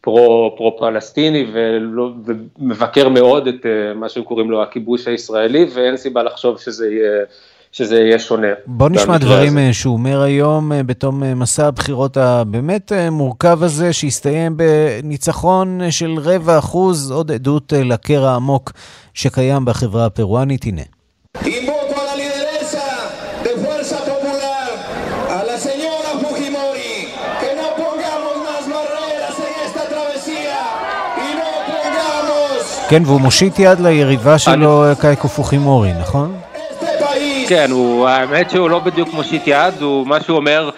[0.00, 5.96] פרו, פרו פלסטיני ולא, ומבקר מאוד את אה, מה שהם קוראים לו הכיבוש הישראלי ואין
[5.96, 7.24] סיבה לחשוב שזה יהיה,
[7.72, 8.46] שזה יהיה שונה.
[8.66, 9.66] בוא נשמע דברים הזה.
[9.66, 16.58] אה, שהוא אומר היום אה, בתום מסע הבחירות הבאמת מורכב הזה שהסתיים בניצחון של רבע
[16.58, 18.72] אחוז, עוד עדות לקרע עמוק
[19.14, 20.82] שקיים בחברה הפרואנית, הנה.
[32.90, 36.40] כן, והוא מושיט יד ליריבה שלו, קייקו פוחימורי, נכון?
[37.48, 40.70] כן, הוא, האמת שהוא לא בדיוק מושיט יד, הוא, מה שהוא אומר,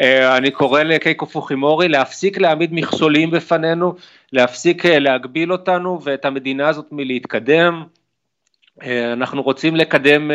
[0.00, 3.94] אה, אני קורא לקייקו פוחימורי להפסיק להעמיד מכשולים בפנינו,
[4.32, 7.84] להפסיק אה, להגביל אותנו ואת המדינה הזאת מלהתקדם.
[8.82, 10.30] אה, אנחנו רוצים לקדם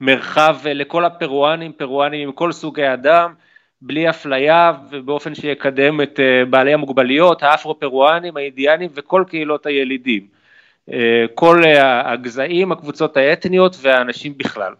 [0.00, 3.34] מרחב לכל הפרואנים, פרואנים עם כל סוגי אדם,
[3.82, 10.43] בלי אפליה ובאופן שיקדם את בעלי המוגבליות, האפרו-פרואנים, האינדיאנים וכל קהילות הילידים.
[10.92, 11.62] אה, כל
[12.04, 14.72] הגזעים, הקבוצות האתניות והאנשים בכלל.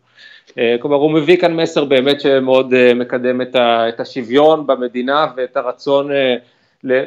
[0.59, 3.40] אה, כלומר הוא מביא כאן מסר באמת שמאוד אה, מקדם
[3.88, 6.11] את השוויון במדינה ואת הרצון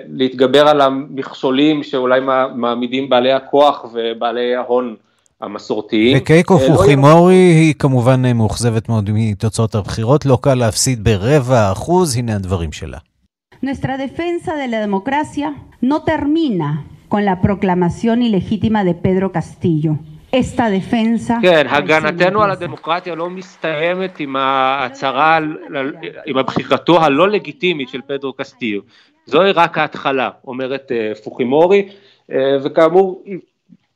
[0.08, 2.20] להתגבר על המכשולים שאולי
[2.56, 4.96] מעמידים בעלי הכוח ובעלי ההון
[5.42, 6.18] המסורתיים.
[6.18, 12.72] וקייקו פוחימורי היא כמובן מאוכזבת מאוד מתוצאות הבחירות, לא קל להפסיד ברבע אחוז, הנה הדברים
[12.72, 12.98] שלה.
[13.64, 15.50] Nuestra defensa de la democracia
[15.82, 16.70] no termina
[17.10, 19.98] con la proclamación ilegítima de Pedro Castillo.
[20.32, 21.40] esta defensa...
[21.42, 25.40] כן, הגנתנו על הדמוקרטיה לא מסתיימת עם ההצהרה,
[26.26, 28.82] עם הבחירתו הלא לגיטימית של פדרו קסטיו.
[29.26, 31.90] זוהי רק ההתחלה, אומרת אה, פוחימורי,
[32.32, 33.24] אה, וכאמור,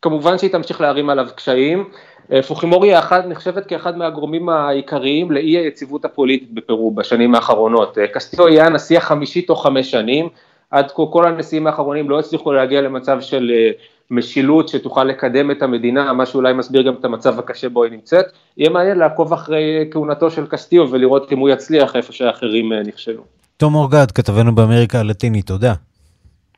[0.02, 1.90] כמובן שהיא תמשיך להרים עליו קשיים.
[2.32, 7.98] אה, פוחימורי האחד, נחשבת כאחד מהגורמים העיקריים לאי היציבות הפוליטית בפרו בשנים האחרונות.
[8.14, 10.30] קסטיו יהיה הנשיא החמישי תוך חמש שנים,
[10.72, 13.72] עד כה כל הנשיאים האחרונים לא הצליחו להגיע למצב של אה,
[14.12, 18.26] משילות שתוכל לקדם את המדינה, מה שאולי מסביר גם את המצב הקשה בו היא נמצאת.
[18.58, 23.24] יהיה מעניין לעקוב אחרי כהונתו של קסטיו ולראות אם הוא יצליח איפה שאחרים אה, נכשלו.
[23.58, 25.74] תום אורגד, כתבנו באמריקה הלטינית, תודה.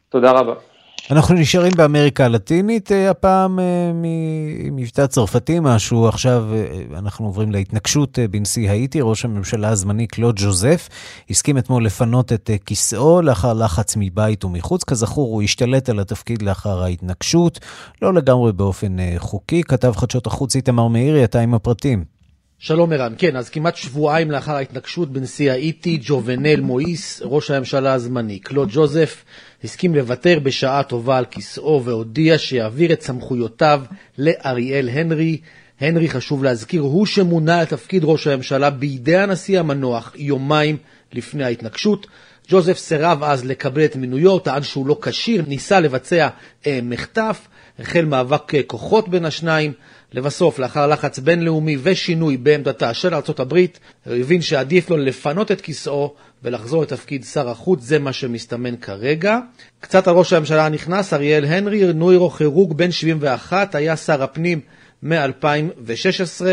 [0.09, 0.53] תודה רבה.
[1.11, 8.19] אנחנו נשארים באמריקה הלטינית, אה, הפעם אה, ממבטא צרפתי משהו, עכשיו אה, אנחנו עוברים להתנגשות
[8.31, 10.89] בנשיא האיטי, ראש הממשלה הזמני קלוד ג'וזף,
[11.29, 16.83] הסכים אתמול לפנות את כיסאו לאחר לחץ מבית ומחוץ, כזכור הוא השתלט על התפקיד לאחר
[16.83, 17.59] ההתנגשות,
[18.01, 22.03] לא לגמרי באופן חוקי, כתב חדשות החוץ איתמר מאירי, אתה עם הפרטים.
[22.59, 28.39] שלום ערן, כן, אז כמעט שבועיים לאחר ההתנגשות בנשיא האיטי, ג'ובנל מואיס, ראש הממשלה הזמני,
[28.39, 29.23] קלוד ג'וזף,
[29.63, 33.81] הסכים לוותר בשעה טובה על כיסאו והודיע שיעביר את סמכויותיו
[34.17, 35.37] לאריאל הנרי.
[35.79, 40.77] הנרי, חשוב להזכיר, הוא שמונה לתפקיד ראש הממשלה בידי הנשיא המנוח יומיים
[41.13, 42.07] לפני ההתנגשות.
[42.49, 46.29] ג'וזף סירב אז לקבל את מינויו, טען שהוא לא כשיר, ניסה לבצע
[46.67, 47.47] אה, מחטף,
[47.79, 49.73] החל מאבק אה, כוחות בין השניים.
[50.13, 56.13] לבסוף, לאחר לחץ בינלאומי ושינוי בעמדתה של הברית, הוא הבין שעדיף לו לפנות את כיסאו
[56.43, 59.39] ולחזור לתפקיד שר החוץ, זה מה שמסתמן כרגע.
[59.79, 64.59] קצת על ראש הממשלה הנכנס, אריאל הנרי, נוירוכירוג בן 71, היה שר הפנים
[65.03, 66.45] מ-2016.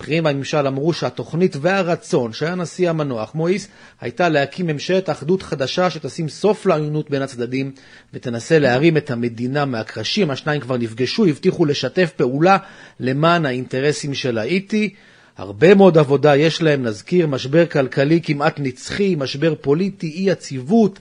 [0.00, 3.68] בכירים בממשל אמרו שהתוכנית והרצון של הנשיא המנוח מואיס
[4.00, 7.72] הייתה להקים ממשלת אחדות חדשה שתשים סוף לעוינות בין הצדדים
[8.14, 10.30] ותנסה להרים את המדינה מהקרשים.
[10.30, 12.58] השניים כבר נפגשו, הבטיחו לשתף פעולה
[13.00, 14.94] למען האינטרסים של האיטי.
[15.40, 20.98] הרבה מאוד עבודה יש להם, נזכיר, משבר כלכלי כמעט נצחי, משבר פוליטי, אי יציבות,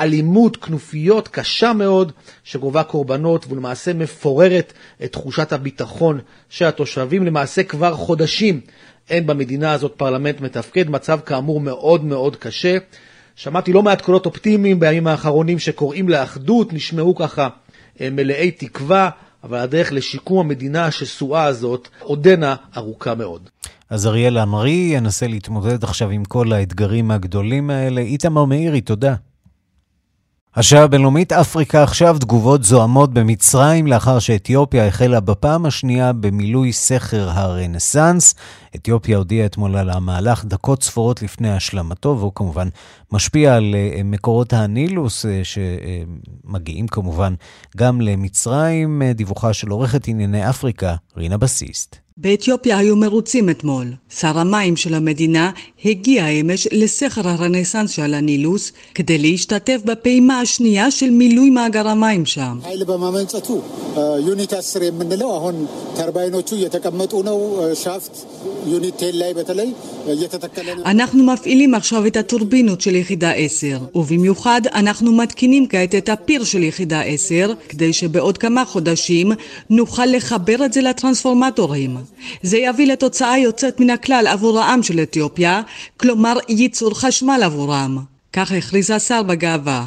[0.00, 2.12] אלימות, כנופיות קשה מאוד,
[2.44, 4.72] שגובה קורבנות ולמעשה מפוררת
[5.04, 7.26] את תחושת הביטחון של התושבים.
[7.26, 8.60] למעשה כבר חודשים
[9.10, 12.78] אין במדינה הזאת פרלמנט מתפקד, מצב כאמור מאוד מאוד קשה.
[13.36, 17.48] שמעתי לא מעט קולות אופטימיים בימים האחרונים שקוראים לאחדות, נשמעו ככה
[18.00, 19.10] אה, מלאי תקווה,
[19.44, 23.48] אבל הדרך לשיקום המדינה השסועה הזאת עודנה ארוכה מאוד.
[23.92, 28.00] אז אריאל עמרי ינסה להתמודד עכשיו עם כל האתגרים הגדולים האלה.
[28.00, 29.14] איתמר מאירי, תודה.
[30.54, 38.34] השעה הבינלאומית אפריקה עכשיו תגובות זוהמות במצרים לאחר שאתיופיה החלה בפעם השנייה במילוי סכר הרנסאנס.
[38.74, 42.68] אתיופיה הודיעה אתמול על המהלך דקות ספורות לפני השלמתו, והוא כמובן
[43.12, 47.34] משפיע על אה, מקורות הנילוס אה, שמגיעים כמובן
[47.76, 49.02] גם למצרים.
[49.02, 52.01] אה, דיווחה של עורכת ענייני אפריקה, רינה בסיסט.
[52.19, 53.87] באתיופיה היו מרוצים אתמול.
[54.19, 55.51] שר המים של המדינה
[55.85, 62.59] הגיע אמש לסכר הרנסאנס של הנילוס כדי להשתתף בפעימה השנייה של מילוי מאגר המים שם.
[62.63, 63.47] ኃይል በማመንጨቱ
[64.27, 65.55] ዩኒት አስር የምንለው አሁን
[65.97, 67.37] ተርባይኖቹ እየተቀመጡ ነው።
[67.83, 68.15] ሻፍት
[68.73, 69.69] ዩኒት ቴን ላይ በተለይ
[70.07, 76.09] እየተተከለ ነው። אנחנו מפעילים עכשיו את הטורבינות של יחידה 10, ובמיוחד אנחנו מתקינים כעת את
[76.09, 79.31] הפיר של יחידה 10, כדי שבעוד כמה חודשים
[79.69, 82.00] נוכל לחבר את זה לטרנספורמטורים.
[82.42, 85.62] זה יביא לתוצאה יוצאת מן הכלל עבור העם של אתיופיה,
[85.96, 87.98] כלומר ייצור חשמל עבורם.
[88.32, 89.86] כך הכריז השר בגאווה.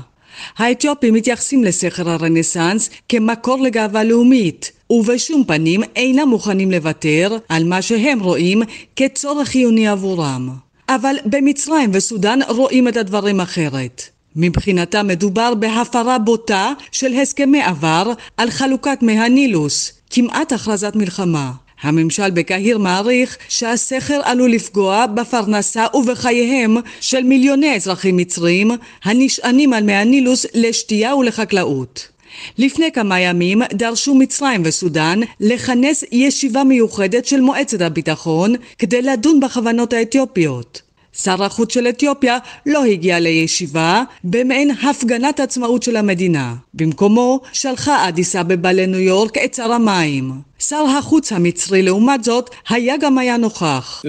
[0.58, 8.20] האתיופים מתייחסים לסכר הרנסאנס כמקור לגאווה לאומית, ובשום פנים אינם מוכנים לוותר על מה שהם
[8.20, 8.62] רואים
[8.96, 10.50] כצורך חיוני עבורם.
[10.90, 14.10] אבל במצרים וסודאן רואים את הדברים אחרת.
[14.36, 21.52] מבחינתם מדובר בהפרה בוטה של הסכמי עבר על חלוקת מי הנילוס, כמעט הכרזת מלחמה.
[21.86, 28.72] הממשל בקהיר מעריך שהסכר עלול לפגוע בפרנסה ובחייהם של מיליוני אזרחים מצרים
[29.04, 32.08] הנשענים על מי הנילוס לשתייה ולחקלאות.
[32.58, 39.94] לפני כמה ימים דרשו מצרים וסודאן לכנס ישיבה מיוחדת של מועצת הביטחון כדי לדון בכוונות
[39.94, 40.85] האתיופיות.
[41.24, 46.56] שר החוץ של אתיופיה לא הגיע לישיבה במעין הפגנת עצמאות של המדינה.
[46.74, 50.32] במקומו שלחה אדיס אבבה לניו יורק את שר המים.
[50.60, 54.04] שר החוץ המצרי לעומת זאת היה גם היה נוכח.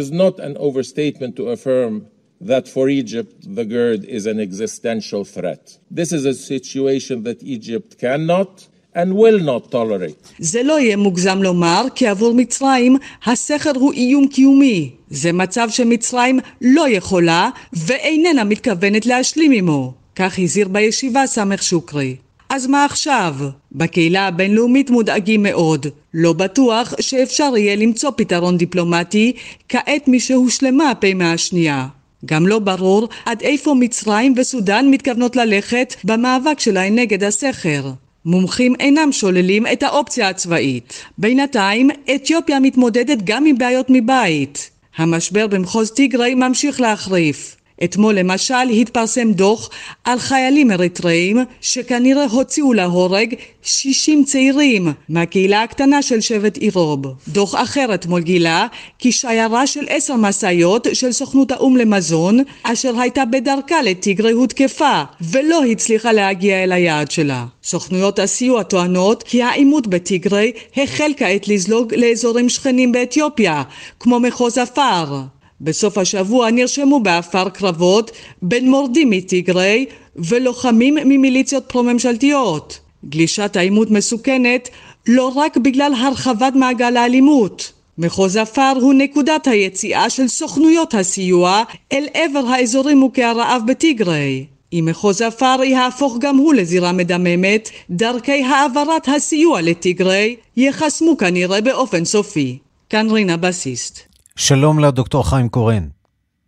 [2.43, 5.79] That for Egypt the GERD is an existential threat.
[5.91, 10.35] This is a situation that Egypt cannot and will not tolerate.
[10.39, 14.91] זה לא יהיה מוגזם לומר כי עבור מצרים הסכר הוא איום קיומי.
[15.11, 19.93] זה מצב שמצרים לא יכולה ואיננה מתכוונת להשלים עמו.
[20.17, 22.17] כך הזהיר בישיבה סמך שוקרי.
[22.49, 23.35] אז מה עכשיו?
[23.73, 25.87] בקהילה הבינלאומית מודאגים מאוד.
[26.15, 29.33] לא בטוח שאפשר יהיה למצוא פתרון דיפלומטי
[29.69, 31.87] כעת משהושלמה הפעימה השנייה.
[32.25, 37.91] גם לא ברור עד איפה מצרים וסודאן מתכוונות ללכת במאבק שלהן נגד הסכר.
[38.27, 41.05] מומחים אינם שוללים את האופציה הצבאית.
[41.19, 44.71] בינתיים, אתיופיה מתמודדת גם עם בעיות מבית.
[44.97, 47.56] המשבר במחוז טיגרי ממשיך להחריף.
[47.85, 49.71] אתמול למשל התפרסם דוח
[50.05, 57.03] על חיילים אריתראים שכנראה הוציאו להורג 60 צעירים מהקהילה הקטנה של שבט אירוב.
[57.29, 58.67] דוח אחר אתמול גילה
[58.99, 65.65] כי שיירה של עשר משאיות של סוכנות האו"ם למזון אשר הייתה בדרכה לטיגרי הותקפה ולא
[65.65, 67.45] הצליחה להגיע אל היעד שלה.
[67.65, 73.63] סוכנויות הסיוע טוענות כי העימות בטיגרי החל כעת לזלוג לאזורים שכנים באתיופיה
[74.01, 75.36] כמו מחוז אפר.
[75.61, 78.11] בסוף השבוע נרשמו באפר קרבות
[78.43, 82.81] בין מורדים מטיגרי ולוחמים ממיליציות פרו-ממשלתיות.
[83.09, 84.69] גלישת העימות מסוכנת
[85.07, 87.73] לא רק בגלל הרחבת מעגל האלימות.
[87.99, 94.47] מחוז עפר הוא נקודת היציאה של סוכנויות הסיוע אל עבר האזורים מוכי הרעב בטיגרי.
[94.73, 102.05] אם מחוז עפר יהפוך גם הוא לזירה מדממת, דרכי העברת הסיוע לטיגרי ייחסמו כנראה באופן
[102.05, 102.59] סופי.
[102.91, 104.16] כאן רינה בסיסט.
[104.39, 105.85] שלום לדוקטור חיים קורן.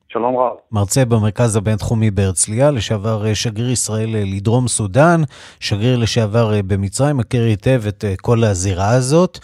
[0.09, 0.57] שלום רב.
[0.73, 5.21] מרצה במרכז הבינתחומי בהרצליה, לשעבר אה, שגריר ישראל אה, לדרום סודאן,
[5.61, 9.39] שגריר לשעבר אה, במצרים, מכיר היטב את כל הזירה הזאת.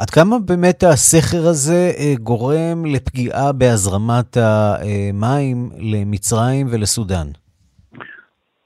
[0.00, 1.80] עד כמה באמת הסכר הזה
[2.22, 5.56] גורם לפגיעה בהזרמת המים
[5.92, 7.28] למצרים ולסודאן?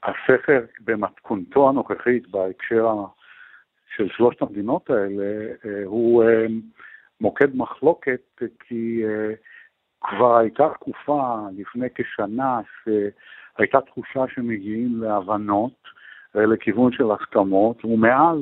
[0.03, 2.85] הסכר במתכונתו הנוכחית בהקשר
[3.95, 5.29] של שלושת המדינות האלה
[5.85, 6.23] הוא
[7.23, 9.35] מוקד מחלוקת כי uh,
[10.01, 15.73] כבר הייתה תקופה לפני כשנה שהייתה תחושה שמגיעים להבנות
[16.35, 18.39] לכיוון של הסכמות ומאז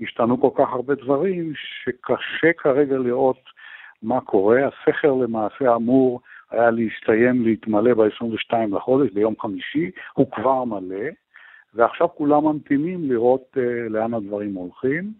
[0.00, 3.40] השתנו כל כך הרבה דברים שקשה כרגע לראות
[4.02, 4.60] מה קורה.
[4.66, 11.06] הסכר למעשה אמור היה להסתיים, להתמלא ב-22 לחודש, ביום חמישי, הוא כבר מלא,
[11.74, 13.60] ועכשיו כולם ממתינים לראות uh,
[13.90, 15.12] לאן הדברים הולכים.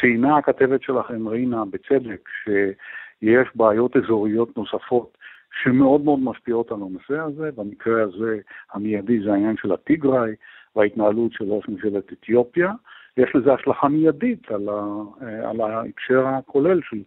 [0.00, 5.18] ציינה הכתבת שלכם, רינה, בצדק, שיש בעיות אזוריות נוספות
[5.62, 7.50] שמאוד מאוד משפיעות על הנושא הזה.
[7.56, 8.38] במקרה הזה
[8.72, 10.34] המיידי זה העניין של הטיגריי
[10.76, 12.72] וההתנהלות של ראש ממשלת אתיופיה.
[13.16, 14.82] יש לזה השלכה מיידית על, ה,
[15.22, 17.02] אה, על ההקשר הכולל של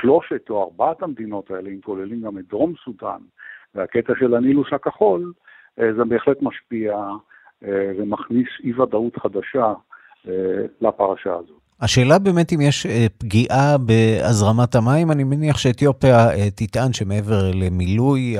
[0.00, 3.20] שלושת או ארבעת המדינות האלה, אם כוללים גם את דרום סודאן
[3.74, 5.32] והקטע של הנילוס הכחול,
[5.78, 6.96] אה, זה בהחלט משפיע
[7.64, 9.72] אה, ומכניס אי ודאות חדשה
[10.80, 11.61] לפרשה הזאת.
[11.82, 12.86] השאלה באמת אם יש
[13.18, 18.36] פגיעה בהזרמת המים, אני מניח שאתיופיה תטען שמעבר למילוי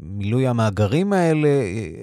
[0.00, 1.48] מילוי המאגרים האלה,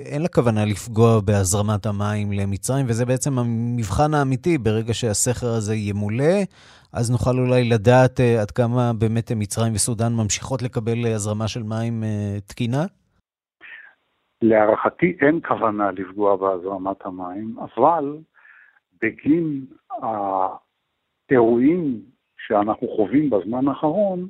[0.06, 6.34] אין לה כוונה לפגוע בהזרמת המים למצרים, וזה בעצם המבחן האמיתי, ברגע שהסכר הזה ימולא,
[6.94, 12.04] אז נוכל אולי לדעת אה, עד כמה באמת מצרים וסודאן ממשיכות לקבל הזרמה של מים
[12.04, 12.86] אה, תקינה?
[14.42, 18.18] להערכתי אין כוונה לפגוע בהזרמת המים, אבל
[19.02, 19.66] בגין
[21.30, 22.02] האירועים
[22.48, 24.28] שאנחנו חווים בזמן האחרון,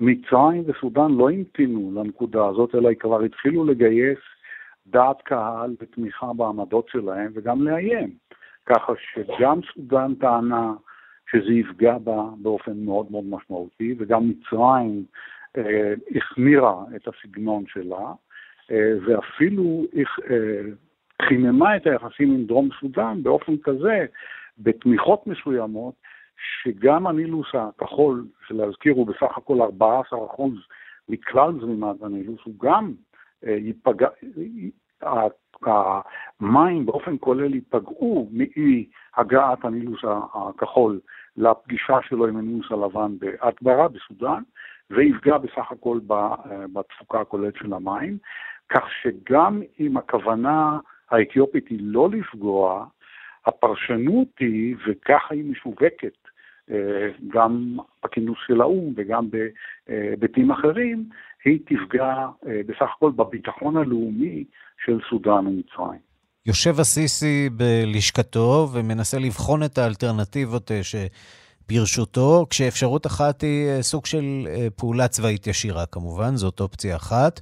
[0.00, 4.18] מצרים וסודאן לא המתינו לנקודה הזאת, אלא כבר התחילו לגייס
[4.86, 8.10] דעת קהל ותמיכה בעמדות שלהם וגם לאיים.
[8.66, 10.72] ככה שגם סודאן טענה
[11.30, 15.04] שזה יפגע בה באופן מאוד מאוד משמעותי, וגם מצרים
[15.56, 18.12] אה, החמירה את הסגנון שלה,
[18.70, 19.84] אה, ואפילו
[20.30, 20.60] אה,
[21.22, 24.06] חיממה את היחסים עם דרום סודאן באופן כזה,
[24.58, 25.94] בתמיכות מסוימות,
[26.62, 30.42] שגם הנילוס הכחול, שלהזכיר הוא בסך הכל 14%
[31.08, 32.92] מכלל זרימת הנילוס, הוא גם
[33.46, 34.08] אה, ייפגע,
[35.62, 40.00] המים באופן כולל ייפגעו מהגעת הנילוס
[40.34, 41.00] הכחול
[41.36, 44.42] לפגישה שלו עם הנילוס הלבן באטברה בסודאן,
[44.90, 46.34] ויפגע בסך הכל אה,
[46.72, 48.18] בתפוקה הכוללת של המים,
[48.68, 50.78] כך שגם אם הכוונה
[51.10, 52.86] האתיופית היא לא לפגוע,
[53.46, 56.28] הפרשנות היא, וככה היא משווקת
[56.70, 61.04] אה, גם בכינוס של האו"ם וגם בהיבטים אחרים,
[61.44, 64.44] היא תפגע אה, בסך הכל בביטחון הלאומי
[64.84, 66.00] של סודאן ומצרים.
[66.46, 70.82] יושב הסיסי בלשכתו ומנסה לבחון את האלטרנטיבות אה,
[71.72, 74.46] שברשותו, כשאפשרות אחת היא סוג של
[74.76, 77.40] פעולה צבאית ישירה כמובן, זאת אופציה אחת.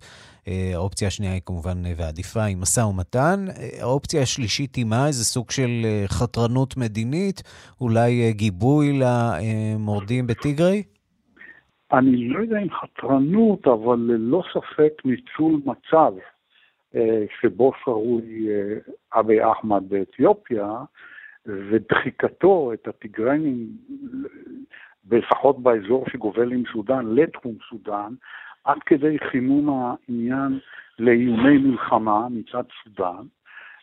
[0.48, 3.44] אה, האופציה השנייה היא כמובן אה, ועדיפה היא משא ומתן.
[3.48, 5.06] אה, האופציה השלישית היא מה?
[5.06, 5.70] איזה סוג של
[6.06, 7.42] חתרנות מדינית?
[7.80, 10.82] אולי גיבוי למורדים בטיגרי?
[11.92, 16.12] אני לא יודע אם חתרנות, אבל ללא ספק ניצול מצב
[17.40, 18.48] שבו שרוי
[19.14, 20.68] אבי אחמד באתיופיה,
[21.46, 23.66] ודחיקתו את הטיגרנים,
[25.10, 28.12] לפחות באזור שגובל עם סודאן, לתחום סודאן,
[28.64, 29.68] עד כדי חימום
[30.08, 30.58] העניין
[30.98, 33.24] לאיומי מלחמה מצד סודאן,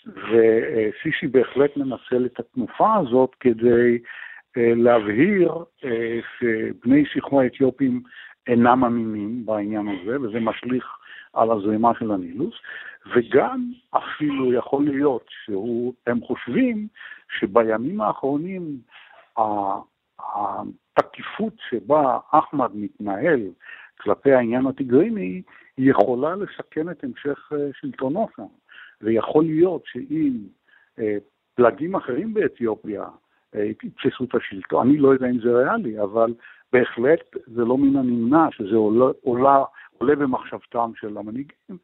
[0.06, 3.98] וסיסי בהחלט מנצל את התנופה הזאת כדי
[4.58, 5.54] אה, להבהיר
[5.84, 8.02] אה, שבני שיחו האתיופים
[8.48, 10.98] אינם אמינים בעניין הזה, וזה משליך
[11.34, 12.54] על הזרימה של הנילוס,
[13.16, 16.88] וגם אפילו יכול להיות שהם חושבים
[17.40, 18.78] שבימים האחרונים
[20.98, 23.42] התקיפות שבה אחמד מתנהל
[24.02, 25.42] כלפי העניין הטיגריני,
[25.78, 28.44] היא יכולה לסכן את המשך אה, שלטונו שם.
[29.02, 30.32] ויכול להיות שאם
[31.00, 31.18] אה,
[31.56, 33.04] פלגים אחרים באתיופיה
[33.56, 36.34] אה, יתפסו את השלטון, אני לא יודע אם זה ריאלי, אבל
[36.74, 39.64] בהחלט זה לא מן הנמנע שזה עולה, עולה,
[39.98, 41.78] עולה במחשבתם של המנהיגים.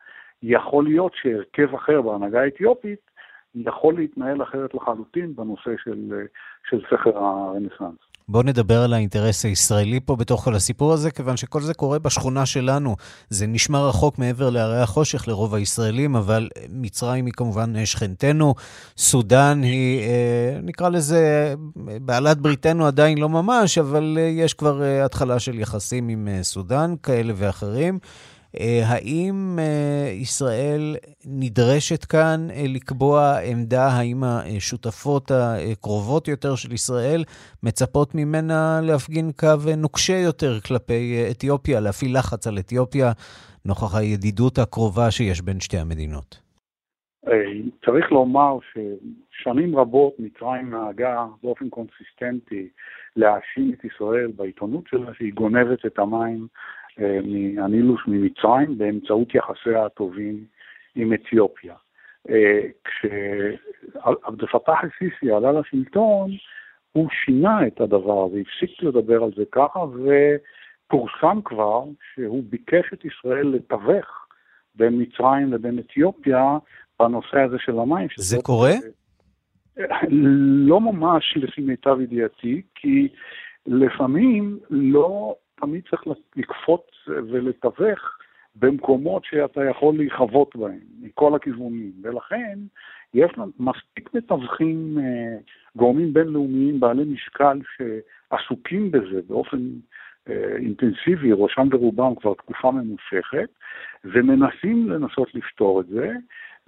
[0.44, 3.12] יכול להיות שהרכב אחר בהנהגה האתיופית
[3.56, 6.26] יכול להתנהל אחרת לחלוטין בנושא של,
[6.70, 8.09] של סכר הרנסאנס.
[8.32, 12.46] בואו נדבר על האינטרס הישראלי פה בתוך כל הסיפור הזה, כיוון שכל זה קורה בשכונה
[12.46, 12.96] שלנו.
[13.30, 18.56] זה נשמע רחוק מעבר להרי החושך לרוב הישראלים, אבל מצרים היא כמובן שכנתנו,
[18.98, 21.54] סודאן היא, אה, נקרא לזה,
[22.02, 26.96] בעלת בריתנו עדיין לא ממש, אבל אה, יש כבר אה, התחלה של יחסים עם סודאן,
[27.04, 28.00] כאלה ואחרים.
[28.58, 30.96] אה, האם אה, ישראל
[31.26, 37.24] נדרשת כאן אה, לקבוע עמדה, האם השותפות הקרובות יותר של ישראל
[37.64, 43.12] מצפות ממנה להפגין קו נוקשה יותר כלפי אתיופיה, להפעיל לחץ על אתיופיה,
[43.66, 46.42] נוכח הידידות הקרובה שיש בין שתי המדינות?
[47.86, 52.70] צריך לומר ששנים רבות מצרים נהגה באופן קונסיסטנטי
[53.16, 56.48] להאשים את ישראל בעיתונות שלה שהיא גונבת את המים
[57.24, 60.46] מהנילוס ממצרים באמצעות יחסיה הטובים
[60.96, 61.76] עם אתיופיה.
[62.30, 66.32] אה, כשעבד אל-פתאח א-סיסי עלה לשלטון,
[66.92, 71.84] הוא שינה את הדבר הזה, הפסיק לדבר על זה ככה, ופורסם כבר
[72.14, 74.06] שהוא ביקש את ישראל לתווך
[74.76, 76.58] בין מצרים לבין אתיופיה
[77.00, 78.08] בנושא הזה של המים.
[78.18, 78.74] זה קורה?
[80.68, 83.08] לא ממש לפי מיטב ידיעתי, כי
[83.66, 86.02] לפעמים לא תמיד צריך
[86.36, 88.18] לקפוץ ולתווך
[88.56, 91.92] במקומות שאתה יכול להיחוות בהם, מכל הכיוונים.
[92.02, 92.60] ולכן
[93.14, 95.38] יש לנו מספיק מתווכים, אה,
[95.76, 99.58] גורמים בינלאומיים בעלי משקל שעסוקים בזה באופן
[100.30, 103.50] אה, אינטנסיבי, ראשם ורובם כבר תקופה ממושכת,
[104.06, 106.14] ומנסים לנסות לפתור את זה.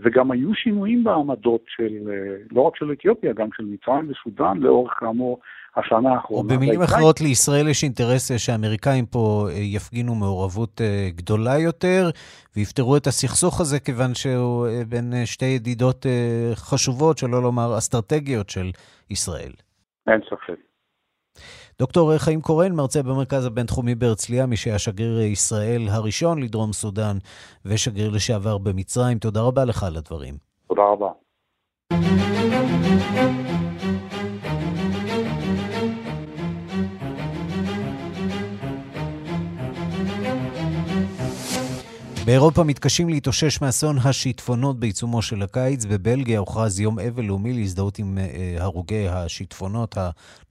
[0.03, 4.93] וגם היו שינויים בעמדות של, אה, לא רק של אתיופיה, גם של מצרים וסודאן, לאורך
[4.99, 5.39] כאמור
[5.75, 6.53] השנה האחרונה.
[6.53, 12.09] או במילים אחרות, לישראל יש אינטרס שהאמריקאים פה אה, יפגינו מעורבות אה, גדולה יותר,
[12.55, 16.05] ויפתרו את הסכסוך הזה, כיוון שהוא בין שתי ידידות
[16.55, 18.71] חשובות, שלא לומר אסטרטגיות של
[19.09, 19.51] ישראל.
[20.07, 20.59] אין ספק.
[21.79, 27.17] דוקטור חיים קורן, מרצה במרכז הבינתחומי בהרצליה, מי שהיה שגריר ישראל הראשון לדרום סודאן
[27.65, 30.35] ושגריר לשעבר במצרים, תודה רבה לך על הדברים.
[30.67, 31.11] תודה רבה.
[42.31, 45.85] באירופה מתקשים להתאושש מאסון השיטפונות בעיצומו של הקיץ.
[45.85, 49.97] בבלגיה הוכרז יום אבל לאומי להזדהות עם uh, הרוגי השיטפונות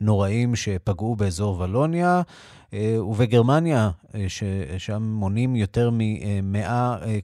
[0.00, 2.22] הנוראים שפגעו באזור ולוניה.
[2.72, 6.70] אה, ובגרמניה, אה, ששם מונים יותר מ-100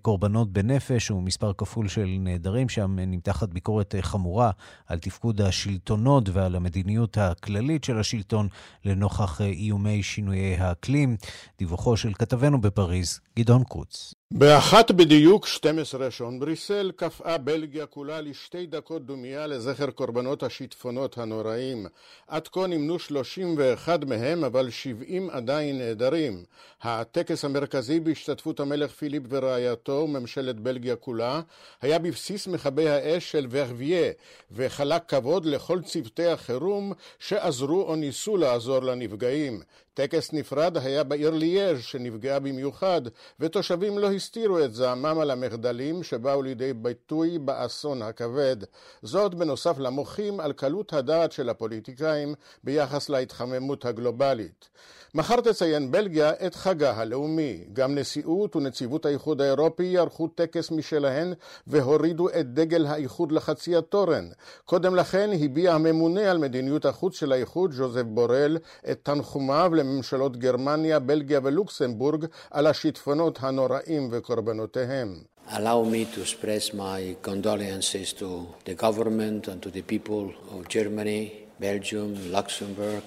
[0.03, 4.51] קורבנות בנפש, ומספר כפול של נעדרים, שם נמתחת ביקורת חמורה
[4.87, 8.49] על תפקוד השלטונות ועל המדיניות הכללית של השלטון
[8.85, 11.17] לנוכח איומי שינויי האקלים.
[11.59, 14.15] דיווחו של כתבנו בפריז, גדעון קוץ.
[14.31, 21.87] באחת בדיוק 12 שעון בריסל קפאה בלגיה כולה לשתי דקות דומייה לזכר קורבנות השיטפונות הנוראים.
[22.27, 26.45] עד כה נמנו 31 מהם, אבל 70 עדיין נעדרים.
[26.83, 31.41] הטקס המרכזי בהשתתפות המלך פיליפ ורעייתו וממשלת בלגיה כולה
[31.83, 34.13] היה בבסיס מכבי האש של ורביה,
[34.53, 39.63] וחלק כבוד לכל צוותי החירום שעזרו או ניסו לעזור לנפגעים.
[39.97, 43.03] טקס נפרד היה בעיר ליאז' שנפגעה במיוחד,
[43.41, 48.57] ותושבים לא הסתירו את זעמם על המחדלים שבאו לידי ביטוי באסון הכבד.
[49.03, 52.35] זאת בנוסף למוחים על קלות הדעת של הפוליטיקאים
[52.65, 54.69] ביחס להתחממות הגלובלית.
[55.17, 57.65] מחר תציין בלגיה את חגה הלאומי.
[57.73, 61.33] גם נשיאות ונציבות האיחוד האירופי ערכו טקס משלהן
[61.67, 64.29] והורידו את דגל האיחוד לחצי התורן.
[64.65, 68.59] קודם לכן הביע הממונה על מדיניות החוץ של האיחוד, ז'וזף בורל,
[68.91, 75.15] את תנחומיו לממשלות גרמניה, בלגיה ולוקסמבורג על השיטפונות הנוראים וקורבנותיהם.
[75.49, 78.29] Allow me to express my condolences to
[78.65, 80.25] the government and to the people
[80.55, 81.23] of Germany,
[81.61, 83.05] Belgium, Luxembourg,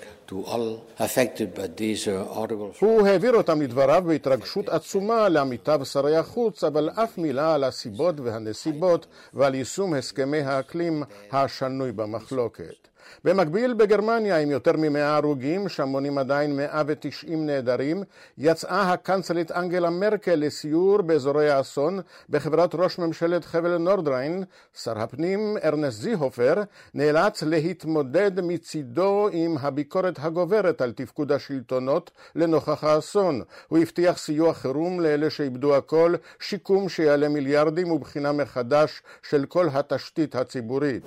[2.79, 9.05] הוא העביר אותם לדבריו בהתרגשות עצומה לעמיתיו שרי החוץ, אבל אף מילה על הסיבות והנסיבות
[9.33, 12.88] ועל יישום הסכמי האקלים השנוי במחלוקת.
[13.23, 18.03] במקביל בגרמניה עם יותר ממאה הרוגים, שם מונים עדיין 190 נעדרים,
[18.37, 21.99] יצאה הקנצלית אנגלה מרקל לסיור באזורי האסון
[22.29, 24.43] בחברת ראש ממשלת חבל נורדריין.
[24.83, 26.55] שר הפנים ארנסט זיהופר
[26.93, 33.41] נאלץ להתמודד מצידו עם הביקורת הגוברת על תפקוד השלטונות לנוכח האסון.
[33.67, 40.35] הוא הבטיח סיוע חירום לאלה שאיבדו הכל, שיקום שיעלה מיליארדים ובחינה מחדש של כל התשתית
[40.35, 41.03] הציבורית.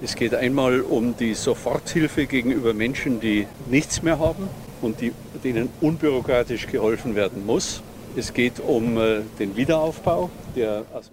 [1.93, 4.49] Hilfe gegenüber Menschen, die nichts mehr haben
[4.81, 5.13] und die,
[5.45, 7.83] denen unbürokratisch geholfen werden muss.
[8.16, 10.30] Es geht um äh, den Wiederaufbau.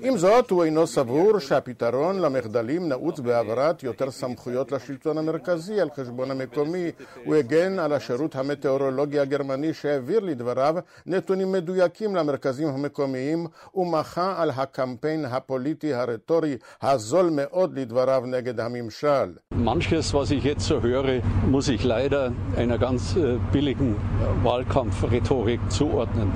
[0.00, 6.30] עם זאת, הוא אינו סבור שהפתרון למחדלים נעוץ בהעברת יותר סמכויות לשלטון המרכזי על חשבון
[6.30, 6.90] המקומי.
[7.24, 10.74] הוא הגן על השירות המטאורולוגי הגרמני שהעביר לדבריו
[11.06, 19.34] נתונים מדויקים למרכזים המקומיים ומחה על הקמפיין הפוליטי הרטורי הזול מאוד לדבריו נגד הממשל.
[19.54, 21.20] Manches, was ich jetzt so höre,
[21.50, 23.96] muss ich leider einer ganz äh, billigen
[24.42, 26.32] Wahlkampfrhetorik zuordnen.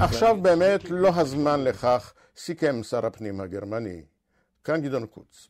[0.00, 4.02] עכשיו באמת לא הזמן לכך, סיכם שר הפנים הגרמני.
[4.64, 5.48] כאן גדעון קוץ.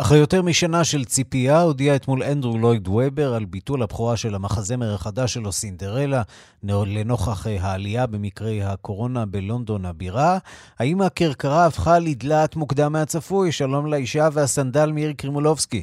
[0.00, 4.94] אחרי יותר משנה של ציפייה, הודיע אתמול אנדרו לויד וובר על ביטול הבכורה של המחזמר
[4.94, 6.22] החדש שלו, סינדרלה,
[6.62, 10.38] לנוכח אה, העלייה במקרי הקורונה בלונדון הבירה.
[10.78, 13.52] האם הכרכרה הפכה לדלעת מוקדם מהצפוי?
[13.52, 15.82] שלום לאישה והסנדל מאיר קרימולובסקי.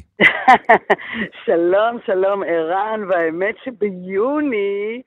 [1.46, 5.02] שלום, שלום ערן, והאמת שביוני...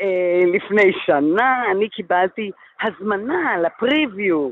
[0.00, 2.50] אה, לפני שנה אני קיבלתי
[2.82, 4.50] הזמנה לפריוויו,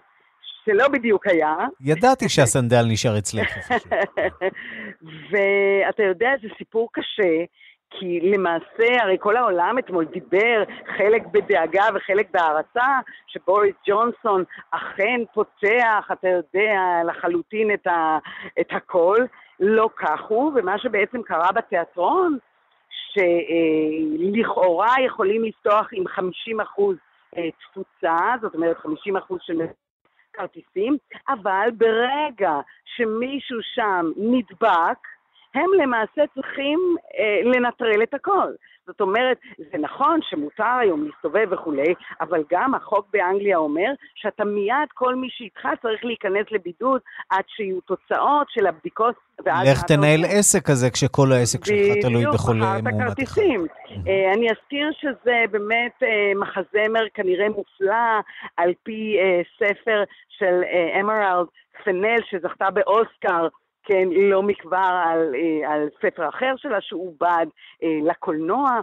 [0.64, 1.56] שלא בדיוק היה.
[1.80, 3.48] ידעתי שהסנדל נשאר אצלך.
[5.30, 7.44] ואתה יודע, זה סיפור קשה,
[7.98, 10.62] כי כי למעשה, הרי כל העולם אתמול דיבר,
[10.96, 18.18] חלק בדאגה וחלק בהערצה, שבוריס ג'ונסון אכן פותח, אתה יודע, לחלוטין את, ה,
[18.60, 19.18] את הכל.
[19.60, 22.38] לא כך הוא, ומה שבעצם קרה בתיאטרון,
[23.14, 26.96] שלכאורה יכולים לפתוח עם 50 אחוז
[27.36, 29.60] אה, תפוצה, זאת אומרת 50 אחוז של
[30.32, 30.96] כרטיסים,
[31.28, 32.52] אבל ברגע
[32.84, 34.98] שמישהו שם נדבק,
[35.54, 36.78] הם למעשה צריכים
[37.18, 38.52] אה, לנטרל את הכל.
[38.86, 44.88] זאת אומרת, זה נכון שמותר היום להסתובב וכולי, אבל גם החוק באנגליה אומר שאתה מיד,
[44.94, 47.00] כל מי שאיתך צריך להיכנס לבידוד
[47.30, 49.14] עד שיהיו תוצאות של הבדיקות.
[49.46, 53.42] לך תנהל עסק כזה כשכל העסק שלך תלוי בחולה מאומת אחד.
[54.06, 58.20] אה, אני אזכיר שזה באמת אה, מחזמר כנראה מופלא,
[58.56, 60.60] על פי אה, ספר של
[61.00, 61.46] אמרלד
[61.84, 63.48] פנל, שזכתה באוסקר.
[63.84, 67.46] כן, לא מכבר על, אה, על ספר אחר שלה שעובד
[67.82, 68.80] אה, לקולנוע.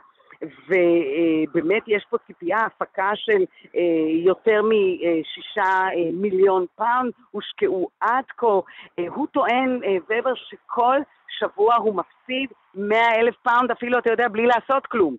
[0.67, 3.45] ובאמת יש פה ציפייה, הפקה של
[3.75, 3.81] אה,
[4.25, 8.59] יותר משישה מיליון פאונד הושקעו עד כה.
[9.07, 9.79] הוא טוען,
[10.09, 10.97] ובר, שכל
[11.39, 15.15] שבוע הוא מפסיד 100 אלף פאונד, אפילו, אתה יודע, בלי לעשות כלום.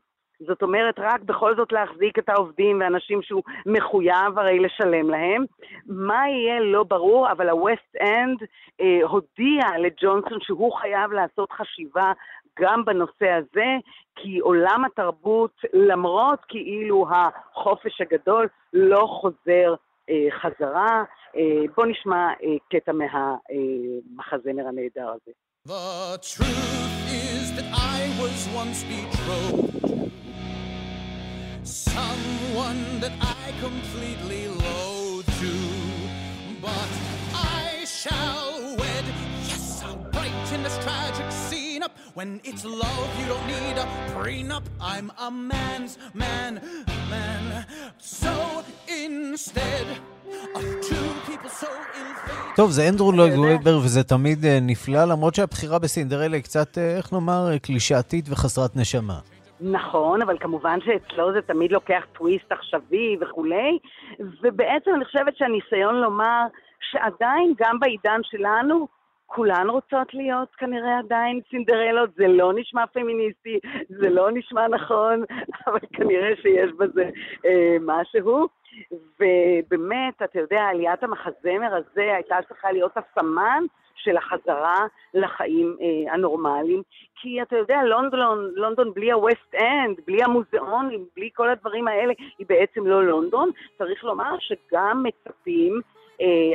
[0.47, 5.45] זאת אומרת, רק בכל זאת להחזיק את העובדים ואנשים שהוא מחויב הרי לשלם להם.
[5.87, 8.45] מה יהיה לא ברור, אבל ה-West End
[8.81, 12.13] אה, הודיע לג'ונסון שהוא חייב לעשות חשיבה
[12.59, 13.77] גם בנושא הזה,
[14.17, 19.75] כי עולם התרבות, למרות כאילו החופש הגדול, לא חוזר
[20.11, 21.05] אה, חזרה.
[21.37, 25.33] אה, בוא נשמע אה, קטע מהמחזמר הנהדר הזה.
[25.69, 30.02] The truth is that I was once betrothed
[31.65, 35.55] someone that I completely loathe to.
[36.61, 36.91] But
[37.35, 39.05] I shall wed.
[39.49, 41.93] Yes, I'll brighten this tragic scene up.
[42.15, 44.65] When it's love, you don't need a prenup.
[44.81, 46.61] I'm a man's man,
[47.11, 47.67] man.
[47.99, 49.87] So instead.
[52.57, 57.59] טוב, זה אנדרו לויד וויבר וזה תמיד נפלא, למרות שהבחירה בסינדרלה היא קצת, איך נאמר,
[57.59, 59.19] קלישאתית וחסרת נשמה.
[59.63, 63.79] נכון, אבל כמובן שאצלו זה תמיד לוקח טוויסט עכשווי וכולי,
[64.43, 66.47] ובעצם אני חושבת שהניסיון לומר
[66.81, 68.89] שעדיין, גם בעידן שלנו,
[69.27, 73.59] כולן רוצות להיות כנראה עדיין סינדרלות, זה לא נשמע פמיניסטי,
[73.89, 75.25] זה לא נשמע נכון,
[75.67, 77.11] אבל כנראה שיש בזה
[77.47, 78.49] אה, משהו.
[79.21, 83.65] ובאמת, אתה יודע, עליית המחזמר הזה הייתה צריכה להיות הסמן
[83.97, 86.83] של החזרה לחיים אה, הנורמליים.
[87.21, 92.47] כי אתה יודע, לונדון, לונדון בלי ה-West End, בלי המוזיאונים, בלי כל הדברים האלה, היא
[92.49, 93.51] בעצם לא לונדון.
[93.79, 95.81] צריך לומר שגם מצפים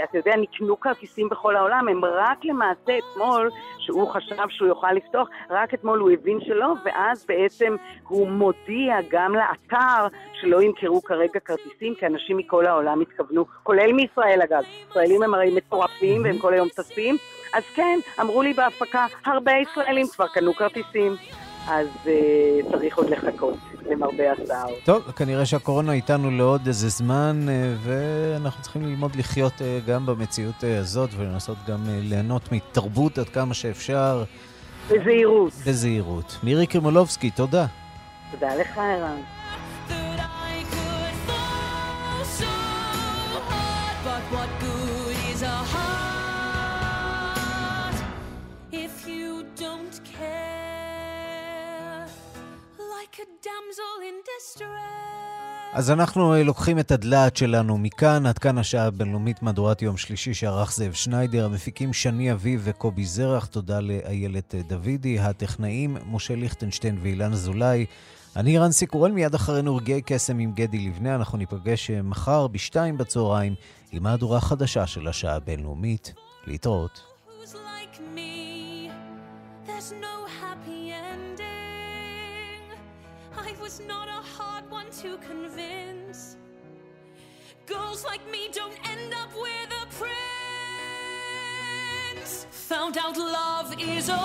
[0.03, 3.49] אתה יודע, נקנו כרטיסים בכל העולם, הם רק למעשה אתמול,
[3.79, 7.75] שהוא חשב שהוא יוכל לפתוח, רק אתמול הוא הבין שלא, ואז בעצם
[8.07, 14.41] הוא מודיע גם לאתר שלא ימכרו כרגע כרטיסים, כי אנשים מכל העולם התכוונו, כולל מישראל
[14.41, 14.63] אגב.
[14.89, 17.15] ישראלים הם הרי מטורפים והם כל היום טסים,
[17.53, 21.15] אז כן, אמרו לי בהפקה, הרבה ישראלים כבר קנו כרטיסים.
[21.69, 24.67] אז uh, צריך עוד לחכות, למרבה הצער.
[24.85, 30.63] טוב, כנראה שהקורונה איתנו לעוד איזה זמן, uh, ואנחנו צריכים ללמוד לחיות uh, גם במציאות
[30.63, 34.23] uh, הזאת, ולנסות גם ליהנות מתרבות עד כמה שאפשר.
[34.91, 35.53] בזהירות.
[35.65, 36.37] בזהירות.
[36.43, 37.65] מירי קרימולובסקי, תודה.
[38.31, 39.17] תודה לך, ערן.
[55.73, 60.33] אז אנחנו אה, לוקחים את הדלעת שלנו מכאן, עד כאן השעה הבינלאומית מהדורת יום שלישי
[60.33, 66.99] שערך זאב שניידר, המפיקים שני אביב וקובי זרח, תודה לאיילת אה, דוידי, הטכנאים משה ליכטנשטיין
[67.01, 67.85] ואילן אזולאי.
[68.35, 72.97] אני רנסי קורל, מיד אחרינו רגעי קסם עם גדי לבנה, אנחנו ניפגש אה, מחר בשתיים
[72.97, 73.55] בצהריים
[73.91, 76.13] עם מהדורה חדשה של השעה הבינלאומית.
[76.47, 77.01] להתראות.
[85.01, 86.37] To convince
[87.67, 89.85] girls like me don't end up with a
[92.15, 92.47] prince.
[92.49, 94.17] Found out love is a